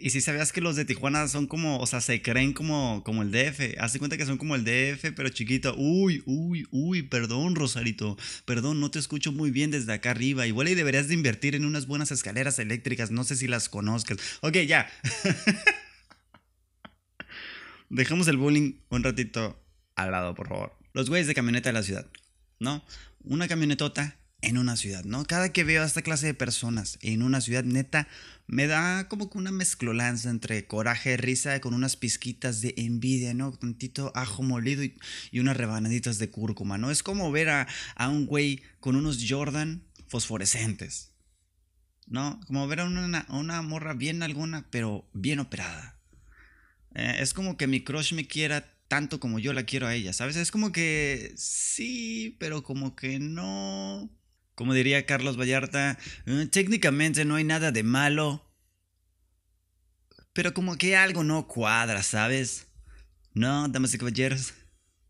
y 0.00 0.10
si 0.10 0.20
sabías 0.20 0.52
que 0.52 0.60
los 0.60 0.76
de 0.76 0.84
Tijuana 0.84 1.28
son 1.28 1.46
como, 1.46 1.78
o 1.78 1.86
sea, 1.86 2.00
se 2.00 2.22
creen 2.22 2.52
como, 2.52 3.02
como 3.04 3.22
el 3.22 3.30
DF. 3.30 3.78
Hazte 3.78 3.98
cuenta 3.98 4.16
que 4.16 4.26
son 4.26 4.38
como 4.38 4.54
el 4.54 4.64
DF, 4.64 5.12
pero 5.14 5.28
chiquito. 5.28 5.74
Uy, 5.76 6.22
uy, 6.26 6.66
uy, 6.70 7.02
perdón, 7.02 7.54
Rosarito. 7.54 8.16
Perdón, 8.44 8.80
no 8.80 8.90
te 8.90 8.98
escucho 8.98 9.32
muy 9.32 9.50
bien 9.50 9.70
desde 9.70 9.92
acá 9.92 10.10
arriba. 10.10 10.46
Igual 10.46 10.68
y 10.68 10.74
deberías 10.74 11.08
de 11.08 11.14
invertir 11.14 11.54
en 11.54 11.64
unas 11.64 11.86
buenas 11.86 12.10
escaleras 12.10 12.58
eléctricas. 12.58 13.10
No 13.10 13.24
sé 13.24 13.36
si 13.36 13.46
las 13.48 13.68
conozcas. 13.68 14.18
Ok, 14.40 14.58
ya. 14.66 14.90
Dejamos 17.90 18.28
el 18.28 18.36
bullying 18.36 18.74
un 18.90 19.02
ratito 19.02 19.62
al 19.96 20.10
lado, 20.10 20.34
por 20.34 20.48
favor. 20.48 20.78
Los 20.92 21.08
güeyes 21.08 21.26
de 21.26 21.34
camioneta 21.34 21.70
de 21.70 21.72
la 21.74 21.82
ciudad, 21.82 22.06
¿no? 22.60 22.84
Una 23.24 23.48
camionetota 23.48 24.18
en 24.40 24.56
una 24.56 24.76
ciudad, 24.76 25.04
¿no? 25.04 25.24
Cada 25.24 25.52
que 25.52 25.64
veo 25.64 25.82
a 25.82 25.86
esta 25.86 26.02
clase 26.02 26.26
de 26.26 26.34
personas 26.34 26.98
en 27.02 27.22
una 27.22 27.40
ciudad 27.40 27.64
neta, 27.64 28.08
me 28.46 28.66
da 28.66 29.08
como 29.08 29.30
que 29.30 29.38
una 29.38 29.50
mezclolanza 29.50 30.30
entre 30.30 30.66
coraje 30.66 31.16
risa 31.16 31.60
con 31.60 31.74
unas 31.74 31.96
pizquitas 31.96 32.60
de 32.60 32.74
envidia, 32.76 33.34
¿no? 33.34 33.52
Tantito 33.52 34.12
ajo 34.14 34.42
molido 34.42 34.82
y, 34.84 34.94
unas 35.40 35.56
rebanaditas 35.56 36.18
de 36.18 36.30
cúrcuma, 36.30 36.78
¿no? 36.78 36.90
Es 36.90 37.02
como 37.02 37.30
ver 37.32 37.48
a, 37.50 37.66
un 38.08 38.26
güey 38.26 38.62
con 38.80 38.96
unos 38.96 39.24
Jordan 39.28 39.82
fosforescentes, 40.06 41.12
¿no? 42.06 42.40
Como 42.46 42.66
ver 42.68 42.80
a 42.80 42.84
una, 42.84 43.26
una 43.28 43.60
morra 43.62 43.94
bien 43.94 44.22
alguna, 44.22 44.66
pero 44.70 45.08
bien 45.12 45.40
operada. 45.40 45.98
Eh, 46.94 47.16
es 47.20 47.34
como 47.34 47.56
que 47.56 47.66
mi 47.66 47.82
crush 47.82 48.14
me 48.14 48.26
quiera 48.26 48.72
tanto 48.88 49.20
como 49.20 49.38
yo 49.38 49.52
la 49.52 49.64
quiero 49.64 49.86
a 49.86 49.94
ella, 49.94 50.12
¿sabes? 50.12 50.36
Es 50.36 50.50
como 50.50 50.72
que 50.72 51.32
sí, 51.36 52.36
pero 52.40 52.62
como 52.62 52.96
que 52.96 53.18
no. 53.18 54.10
Como 54.58 54.74
diría 54.74 55.06
Carlos 55.06 55.38
Vallarta, 55.38 55.96
"Eh, 56.26 56.48
técnicamente 56.50 57.24
no 57.24 57.36
hay 57.36 57.44
nada 57.44 57.70
de 57.70 57.84
malo, 57.84 58.44
pero 60.32 60.52
como 60.52 60.76
que 60.76 60.96
algo 60.96 61.22
no 61.22 61.46
cuadra, 61.46 62.02
¿sabes? 62.02 62.66
No, 63.34 63.68
damas 63.68 63.94
y 63.94 63.98
caballeros. 63.98 64.54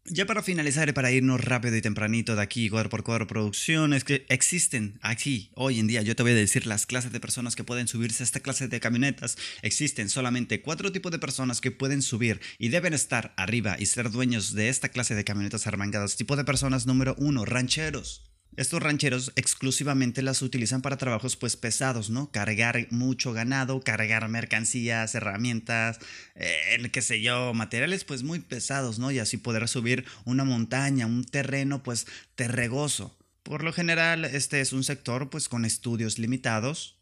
Ya 0.04 0.26
para 0.26 0.42
finalizar 0.42 0.90
y 0.90 0.92
para 0.92 1.10
irnos 1.12 1.42
rápido 1.42 1.76
y 1.76 1.80
tempranito 1.80 2.36
de 2.36 2.42
aquí, 2.42 2.68
cuadro 2.68 2.90
por 2.90 3.04
cuadro 3.04 3.26
producciones, 3.26 4.04
que 4.04 4.26
existen 4.28 4.98
aquí, 5.00 5.50
hoy 5.54 5.80
en 5.80 5.86
día, 5.86 6.02
yo 6.02 6.14
te 6.14 6.22
voy 6.22 6.32
a 6.32 6.34
decir 6.34 6.66
las 6.66 6.84
clases 6.84 7.10
de 7.10 7.18
personas 7.18 7.56
que 7.56 7.64
pueden 7.64 7.88
subirse 7.88 8.22
a 8.22 8.24
esta 8.24 8.40
clase 8.40 8.68
de 8.68 8.80
camionetas. 8.80 9.38
Existen 9.62 10.10
solamente 10.10 10.60
cuatro 10.60 10.92
tipos 10.92 11.10
de 11.10 11.18
personas 11.18 11.62
que 11.62 11.70
pueden 11.70 12.02
subir 12.02 12.38
y 12.58 12.68
deben 12.68 12.92
estar 12.92 13.32
arriba 13.38 13.76
y 13.78 13.86
ser 13.86 14.10
dueños 14.10 14.52
de 14.52 14.68
esta 14.68 14.90
clase 14.90 15.14
de 15.14 15.24
camionetas 15.24 15.66
armangadas. 15.66 16.16
Tipo 16.16 16.36
de 16.36 16.44
personas 16.44 16.84
número 16.84 17.14
uno, 17.16 17.46
rancheros. 17.46 18.28
Estos 18.56 18.82
rancheros 18.82 19.32
exclusivamente 19.36 20.20
las 20.20 20.42
utilizan 20.42 20.82
para 20.82 20.96
trabajos 20.96 21.36
pues 21.36 21.56
pesados, 21.56 22.10
¿no? 22.10 22.32
Cargar 22.32 22.88
mucho 22.90 23.32
ganado, 23.32 23.80
cargar 23.80 24.28
mercancías, 24.28 25.14
herramientas, 25.14 26.00
eh, 26.34 26.90
qué 26.92 27.02
sé 27.02 27.20
yo, 27.20 27.54
materiales 27.54 28.04
pues 28.04 28.24
muy 28.24 28.40
pesados, 28.40 28.98
¿no? 28.98 29.12
Y 29.12 29.20
así 29.20 29.36
poder 29.36 29.68
subir 29.68 30.04
una 30.24 30.44
montaña, 30.44 31.06
un 31.06 31.24
terreno 31.24 31.82
pues 31.82 32.06
terregoso. 32.34 33.16
Por 33.44 33.62
lo 33.62 33.72
general 33.72 34.24
este 34.24 34.60
es 34.60 34.72
un 34.72 34.82
sector 34.82 35.30
pues 35.30 35.48
con 35.48 35.64
estudios 35.64 36.18
limitados, 36.18 36.98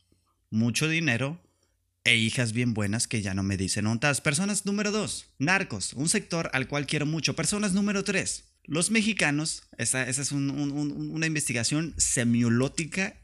mucho 0.51 0.89
dinero 0.89 1.41
e 2.05 2.17
hijas 2.17 2.53
bien 2.53 2.73
buenas 2.73 3.09
que 3.09 3.21
ya 3.21 3.35
no 3.35 3.43
me 3.43 3.57
dicen 3.57 3.87
ontas. 3.87 4.21
Personas 4.21 4.65
número 4.65 4.93
dos, 4.93 5.27
narcos, 5.39 5.93
un 5.95 6.09
sector 6.09 6.51
al 6.53 6.69
cual 6.69 6.87
quiero 6.87 7.05
mucho. 7.05 7.35
Personas 7.35 7.73
número 7.73 8.05
tres, 8.05 8.45
los 8.67 8.91
mexicanos, 8.91 9.63
esa, 9.79 10.09
es 10.09 10.33
un- 10.33 10.51
un- 10.51 10.73
un- 10.73 11.11
una 11.11 11.27
investigación 11.27 11.95
semiológica, 11.97 13.15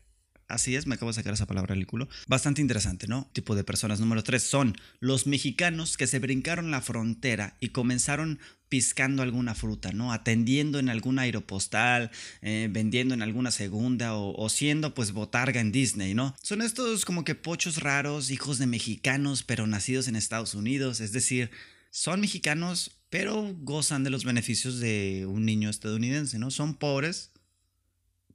así 0.49 0.77
es, 0.77 0.87
me 0.87 0.95
acabo 0.97 1.11
de 1.11 1.15
sacar 1.15 1.33
esa 1.35 1.47
palabra 1.47 1.75
del 1.75 1.87
culo, 1.87 2.09
bastante 2.27 2.61
interesante, 2.61 3.07
¿no? 3.07 3.29
Tipo 3.33 3.55
de 3.55 3.65
personas 3.65 4.01
número 4.01 4.23
tres 4.23 4.43
son 4.43 4.77
los 5.01 5.27
mexicanos 5.27 5.97
que 5.97 6.07
se 6.07 6.19
brincaron 6.19 6.71
la 6.71 6.81
frontera 6.83 7.57
y 7.61 7.69
comenzaron 7.71 8.39
piscando 8.69 9.23
alguna 9.23 9.55
fruta, 9.55 9.93
¿no? 9.93 10.13
Atendiendo 10.13 10.79
en 10.79 10.89
algún 10.89 11.19
aeropostal, 11.19 12.11
eh, 12.41 12.69
vendiendo 12.71 13.13
en 13.15 13.21
alguna 13.23 13.51
segunda 13.51 14.15
o 14.15 14.49
siendo 14.49 14.95
pues 14.95 15.13
botarga 15.13 15.61
en 15.61 15.73
Disney, 15.73 16.15
¿no? 16.15 16.35
Son 16.43 16.63
estos 16.63 17.05
como 17.05 17.25
que 17.25 17.35
pochos 17.35 17.77
raros, 17.83 18.31
hijos 18.31 18.59
de 18.59 18.67
mexicanos, 18.67 19.43
pero 19.43 19.67
nacidos 19.67 20.09
en 20.09 20.17
Estados 20.17 20.55
Unidos, 20.55 21.01
es 21.01 21.13
decir, 21.13 21.51
son 21.91 22.21
mexicanos, 22.23 22.93
pero 23.13 23.55
gozan 23.61 24.05
de 24.05 24.11
los 24.11 24.25
beneficios 24.25 24.81
de 24.81 25.27
un 25.29 25.45
niño 25.45 25.69
estadounidense, 25.69 26.39
¿no? 26.39 26.51
Son 26.51 26.73
pobres, 26.73 27.31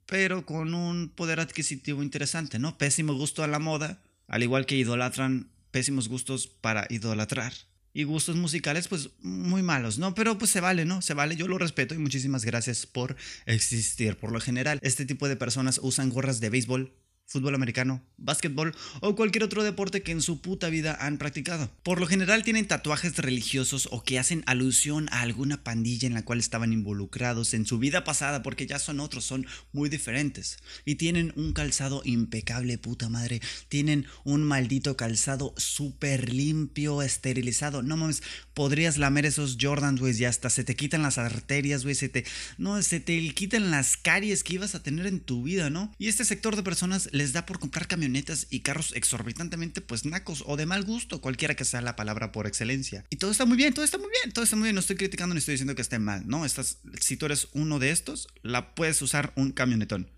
pero 0.06 0.46
con 0.46 0.76
un 0.76 1.10
poder 1.10 1.40
adquisitivo 1.40 2.04
interesante, 2.04 2.60
¿no? 2.60 2.78
Pésimo 2.78 3.16
gusto 3.16 3.44
a 3.44 3.48
la 3.48 3.58
moda, 3.58 4.04
al 4.28 4.44
igual 4.44 4.68
que 4.68 4.76
idolatran 4.78 5.50
pésimos 5.72 6.08
gustos 6.10 6.46
para 6.46 6.86
idolatrar. 6.92 7.54
Y 7.92 8.04
gustos 8.04 8.36
musicales, 8.36 8.88
pues 8.88 9.10
muy 9.24 9.64
malos, 9.64 9.98
¿no? 9.98 10.14
Pero 10.14 10.38
pues 10.38 10.52
se 10.52 10.62
vale, 10.62 10.86
¿no? 10.86 11.02
Se 11.02 11.16
vale, 11.16 11.36
yo 11.36 11.48
lo 11.48 11.58
respeto 11.58 11.96
y 11.96 11.98
muchísimas 11.98 12.46
gracias 12.46 12.86
por 12.86 13.16
existir. 13.48 14.16
Por 14.16 14.32
lo 14.32 14.40
general, 14.40 14.78
este 14.84 15.08
tipo 15.08 15.28
de 15.28 15.38
personas 15.38 15.80
usan 15.82 16.12
gorras 16.12 16.40
de 16.40 16.52
béisbol, 16.52 16.94
fútbol 17.28 17.56
americano, 17.56 18.02
básquetbol 18.16 18.74
o 19.02 19.16
cualquier 19.16 19.44
otro 19.44 19.64
deporte 19.64 20.02
que 20.02 20.14
en 20.14 20.22
su 20.22 20.42
puta 20.42 20.70
vida 20.70 20.98
han 21.00 21.18
practicado. 21.18 21.70
Por 21.84 22.00
lo 22.00 22.08
general 22.08 22.44
tienen 22.44 22.68
tatuajes 22.68 23.18
religiosos 23.18 23.90
o 23.92 24.02
que 24.02 24.18
hacen 24.18 24.44
alusión 24.46 25.10
a 25.12 25.22
alguna 25.22 25.64
pandilla 25.64 26.08
en 26.08 26.14
la 26.14 26.24
cual 26.24 26.40
estaban 26.40 26.72
involucrados 26.72 27.54
en 27.54 27.66
su 27.66 27.80
vida 27.80 28.06
pasada 28.06 28.44
porque 28.44 28.66
ya 28.66 28.80
son 28.80 29.02
otros, 29.02 29.26
son 29.26 29.46
muy 29.74 29.90
diferentes. 29.90 30.58
Y 30.86 30.96
tienen 30.96 31.34
un 31.36 31.52
calzado 31.52 32.02
impecable, 32.06 32.78
puta 32.78 33.10
madre. 33.10 33.42
Tienen 33.68 34.06
un 34.24 34.44
maldito 34.44 34.96
calzado 34.96 35.54
súper 35.58 36.34
limpio, 36.34 37.02
esterilizado. 37.02 37.84
No 37.84 37.98
mames, 37.98 38.24
podrías 38.54 38.98
lamer 38.98 39.26
esos 39.26 39.58
Jordans, 39.60 40.00
güey, 40.00 40.18
y 40.18 40.26
hasta 40.26 40.50
se 40.50 40.64
te 40.64 40.76
quitan 40.78 41.02
las 41.02 41.18
arterias, 41.18 41.84
güey, 41.84 41.96
se 41.96 42.08
te... 42.08 42.26
No, 42.58 42.82
se 42.82 43.02
te 43.02 43.34
quitan 43.34 43.70
las 43.70 43.98
caries 43.98 44.44
que 44.46 44.54
ibas 44.54 44.76
a 44.76 44.82
tener 44.82 45.08
en 45.08 45.20
tu 45.20 45.44
vida, 45.44 45.70
¿no? 45.70 45.92
Y 46.00 46.08
este 46.08 46.24
sector 46.24 46.56
de 46.56 46.64
personas 46.64 47.10
les 47.18 47.34
da 47.34 47.46
por 47.46 47.60
comprar 47.60 47.88
camionetas 47.88 48.48
y 48.50 48.60
carros 48.60 48.94
exorbitantemente 48.96 49.82
pues 49.82 50.06
nacos 50.06 50.44
o 50.46 50.56
de 50.56 50.66
mal 50.66 50.84
gusto, 50.84 51.20
cualquiera 51.20 51.56
que 51.56 51.66
sea 51.66 51.82
la 51.82 51.96
palabra 51.96 52.32
por 52.32 52.48
excelencia. 52.48 53.06
Y 53.10 53.18
todo 53.18 53.32
está 53.32 53.46
muy 53.46 53.58
bien, 53.58 53.74
todo 53.74 53.84
está 53.84 53.98
muy 53.98 54.10
bien, 54.22 54.34
todo 54.34 54.44
está 54.44 54.56
muy 54.56 54.66
bien, 54.66 54.76
no 54.76 54.82
estoy 54.82 54.98
criticando 54.98 55.34
ni 55.34 55.40
estoy 55.40 55.54
diciendo 55.54 55.76
que 55.76 55.82
esté 55.82 56.00
mal, 56.00 56.28
¿no? 56.28 56.46
Estás, 56.46 56.80
si 57.00 57.18
tú 57.18 57.26
eres 57.26 57.48
uno 57.54 57.80
de 57.80 57.90
estos, 57.90 58.28
la 58.44 58.76
puedes 58.76 59.02
usar 59.02 59.34
un 59.36 59.52
camionetón. 59.52 60.12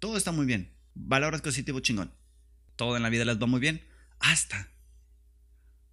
Todo 0.00 0.16
está 0.16 0.32
muy 0.32 0.46
bien, 0.46 0.72
valor 0.94 1.34
adquisitivo 1.34 1.80
chingón. 1.80 2.12
Todo 2.76 2.96
en 2.96 3.02
la 3.02 3.10
vida 3.10 3.24
les 3.24 3.40
va 3.40 3.46
muy 3.46 3.60
bien, 3.60 3.86
hasta, 4.18 4.68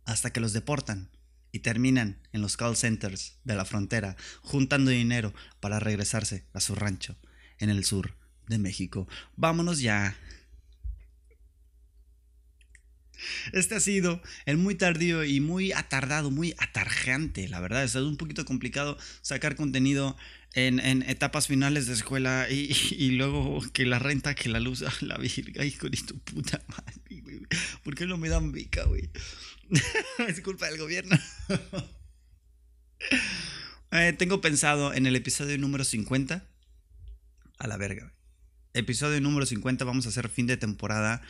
hasta 0.05 0.31
que 0.31 0.39
los 0.39 0.53
deportan 0.53 1.11
y 1.51 1.59
terminan 1.59 2.19
en 2.33 2.41
los 2.41 2.57
call 2.57 2.75
centers 2.75 3.37
de 3.43 3.55
la 3.55 3.65
frontera 3.65 4.15
juntando 4.41 4.91
dinero 4.91 5.33
para 5.59 5.79
regresarse 5.79 6.45
a 6.53 6.59
su 6.59 6.75
rancho 6.75 7.15
en 7.59 7.69
el 7.69 7.85
sur 7.85 8.15
de 8.47 8.57
México. 8.57 9.07
Vámonos 9.35 9.79
ya. 9.79 10.15
Este 13.53 13.75
ha 13.75 13.79
sido 13.79 14.21
el 14.45 14.57
muy 14.57 14.75
tardío 14.75 15.23
y 15.23 15.39
muy 15.39 15.71
atardado, 15.71 16.31
muy 16.31 16.53
atarjante, 16.57 17.47
la 17.47 17.59
verdad. 17.59 17.83
Es 17.83 17.95
un 17.95 18.17
poquito 18.17 18.45
complicado 18.45 18.97
sacar 19.21 19.55
contenido 19.55 20.15
en, 20.53 21.03
etapas 21.03 21.47
finales 21.47 21.87
de 21.87 21.93
escuela 21.93 22.47
y, 22.49 22.75
y 22.97 23.11
luego 23.11 23.61
que 23.73 23.85
la 23.85 23.99
renta, 23.99 24.35
que 24.35 24.49
la 24.49 24.59
luz, 24.59 24.83
la 25.01 25.17
virga, 25.17 25.65
hijo 25.65 25.89
de 25.89 25.97
tu 25.97 26.17
puta 26.19 26.61
madre, 26.67 27.21
güey. 27.21 27.41
¿Por 27.83 27.95
qué 27.95 28.05
no 28.05 28.17
me 28.17 28.29
dan 28.29 28.51
beca, 28.51 28.83
güey? 28.85 29.09
es 30.27 30.41
culpa 30.41 30.67
del 30.67 30.77
gobierno. 30.77 31.17
Eh, 33.89 34.11
tengo 34.11 34.41
pensado 34.41 34.93
en 34.93 35.05
el 35.05 35.15
episodio 35.15 35.57
número 35.57 35.85
50. 35.85 36.45
A 37.57 37.67
la 37.67 37.77
verga, 37.77 38.03
güey. 38.03 38.16
Episodio 38.77 39.19
número 39.21 39.43
50, 39.47 39.85
vamos 39.85 40.05
a 40.05 40.09
hacer 40.09 40.29
fin 40.29 40.45
de 40.45 40.55
temporada 40.55 41.23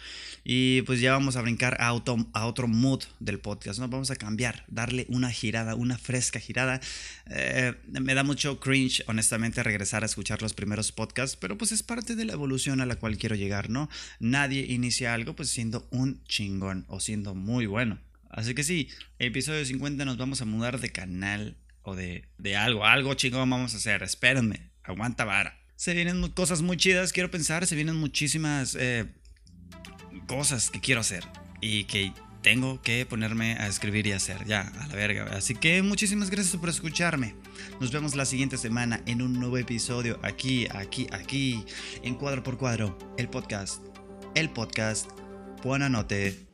y 0.44 0.82
pues 0.82 1.00
ya 1.00 1.14
vamos 1.14 1.38
a 1.38 1.42
brincar 1.42 1.78
a, 1.80 1.94
otro 1.94 2.68
mood 2.68 3.04
del 3.22 3.40
podcast, 3.40 3.80
¿no? 3.80 3.88
Vamos 3.88 4.12
a 4.12 4.18
cambiar, 4.18 4.66
darle 4.68 5.06
una 5.08 5.32
girada, 5.32 5.74
una 5.76 5.98
fresca 5.98 6.42
girada. 6.42 6.82
Eh, 7.28 7.74
me 7.88 8.16
da 8.16 8.24
mucho 8.26 8.60
cringe, 8.60 9.02
honestamente, 9.08 9.64
regresar 9.64 10.04
a 10.04 10.08
escuchar 10.08 10.42
los 10.42 10.54
primeros 10.54 10.92
podcasts, 10.92 11.38
pero 11.38 11.58
pues 11.58 11.72
es 11.72 11.84
parte 11.84 12.18
de 12.18 12.26
la 12.26 12.34
evolución 12.34 12.82
a 12.82 12.86
la 12.86 12.98
cual 12.98 13.18
quiero 13.18 13.36
llegar, 13.36 13.70
¿no? 13.70 13.90
Nadie 14.20 14.66
inicia 14.66 15.14
algo 15.14 15.34
pues 15.34 15.50
siendo 15.50 15.88
un 15.90 16.22
chingón 16.26 16.84
o 16.90 17.00
siendo 17.00 17.34
muy 17.34 17.66
bueno. 17.66 17.98
Así 18.30 18.56
que 18.56 18.66
sí, 18.66 18.90
episodio 19.20 19.64
50 19.64 20.04
nos 20.04 20.18
vamos 20.18 20.42
a 20.42 20.46
mudar 20.46 20.82
de 20.82 20.92
canal 20.92 21.56
o 21.82 21.96
de, 21.96 22.26
de 22.38 22.58
algo, 22.58 22.86
algo 22.86 23.14
chingón 23.14 23.50
vamos 23.50 23.74
a 23.74 23.78
hacer, 23.78 24.04
espérenme, 24.04 24.70
aguanta 24.84 25.24
vara. 25.24 25.58
Se 25.78 25.94
vienen 25.94 26.28
cosas 26.32 26.64
muy 26.64 26.76
chidas, 26.76 27.14
quiero 27.14 27.30
pensar, 27.30 27.68
se 27.68 27.76
vienen 27.76 27.96
muchísimas 27.96 28.76
eh, 28.80 29.06
cosas 30.28 30.72
que 30.72 30.82
quiero 30.82 31.02
hacer 31.02 31.24
y 31.62 31.84
que 31.84 32.14
tengo 32.42 32.82
que 32.82 33.06
ponerme 33.06 33.54
a 33.60 33.68
escribir 33.68 34.08
y 34.08 34.12
hacer, 34.14 34.44
ya, 34.46 34.62
a 34.62 34.88
la 34.88 34.96
verga. 34.96 35.26
Así 35.38 35.54
que 35.54 35.84
muchísimas 35.84 36.32
gracias 36.32 36.60
por 36.60 36.70
escucharme. 36.70 37.36
Nos 37.80 37.92
vemos 37.92 38.16
la 38.16 38.26
siguiente 38.26 38.58
semana 38.58 39.02
en 39.06 39.22
un 39.22 39.34
nuevo 39.34 39.60
episodio 39.60 40.20
aquí, 40.24 40.68
aquí, 40.72 41.06
aquí, 41.12 41.64
en 42.02 42.16
Cuadro 42.16 42.42
por 42.42 42.58
Cuadro, 42.58 42.98
el 43.20 43.30
podcast, 43.30 43.84
el 44.34 44.50
podcast. 44.50 45.12
Buena 45.64 45.90
noche. 45.90 46.48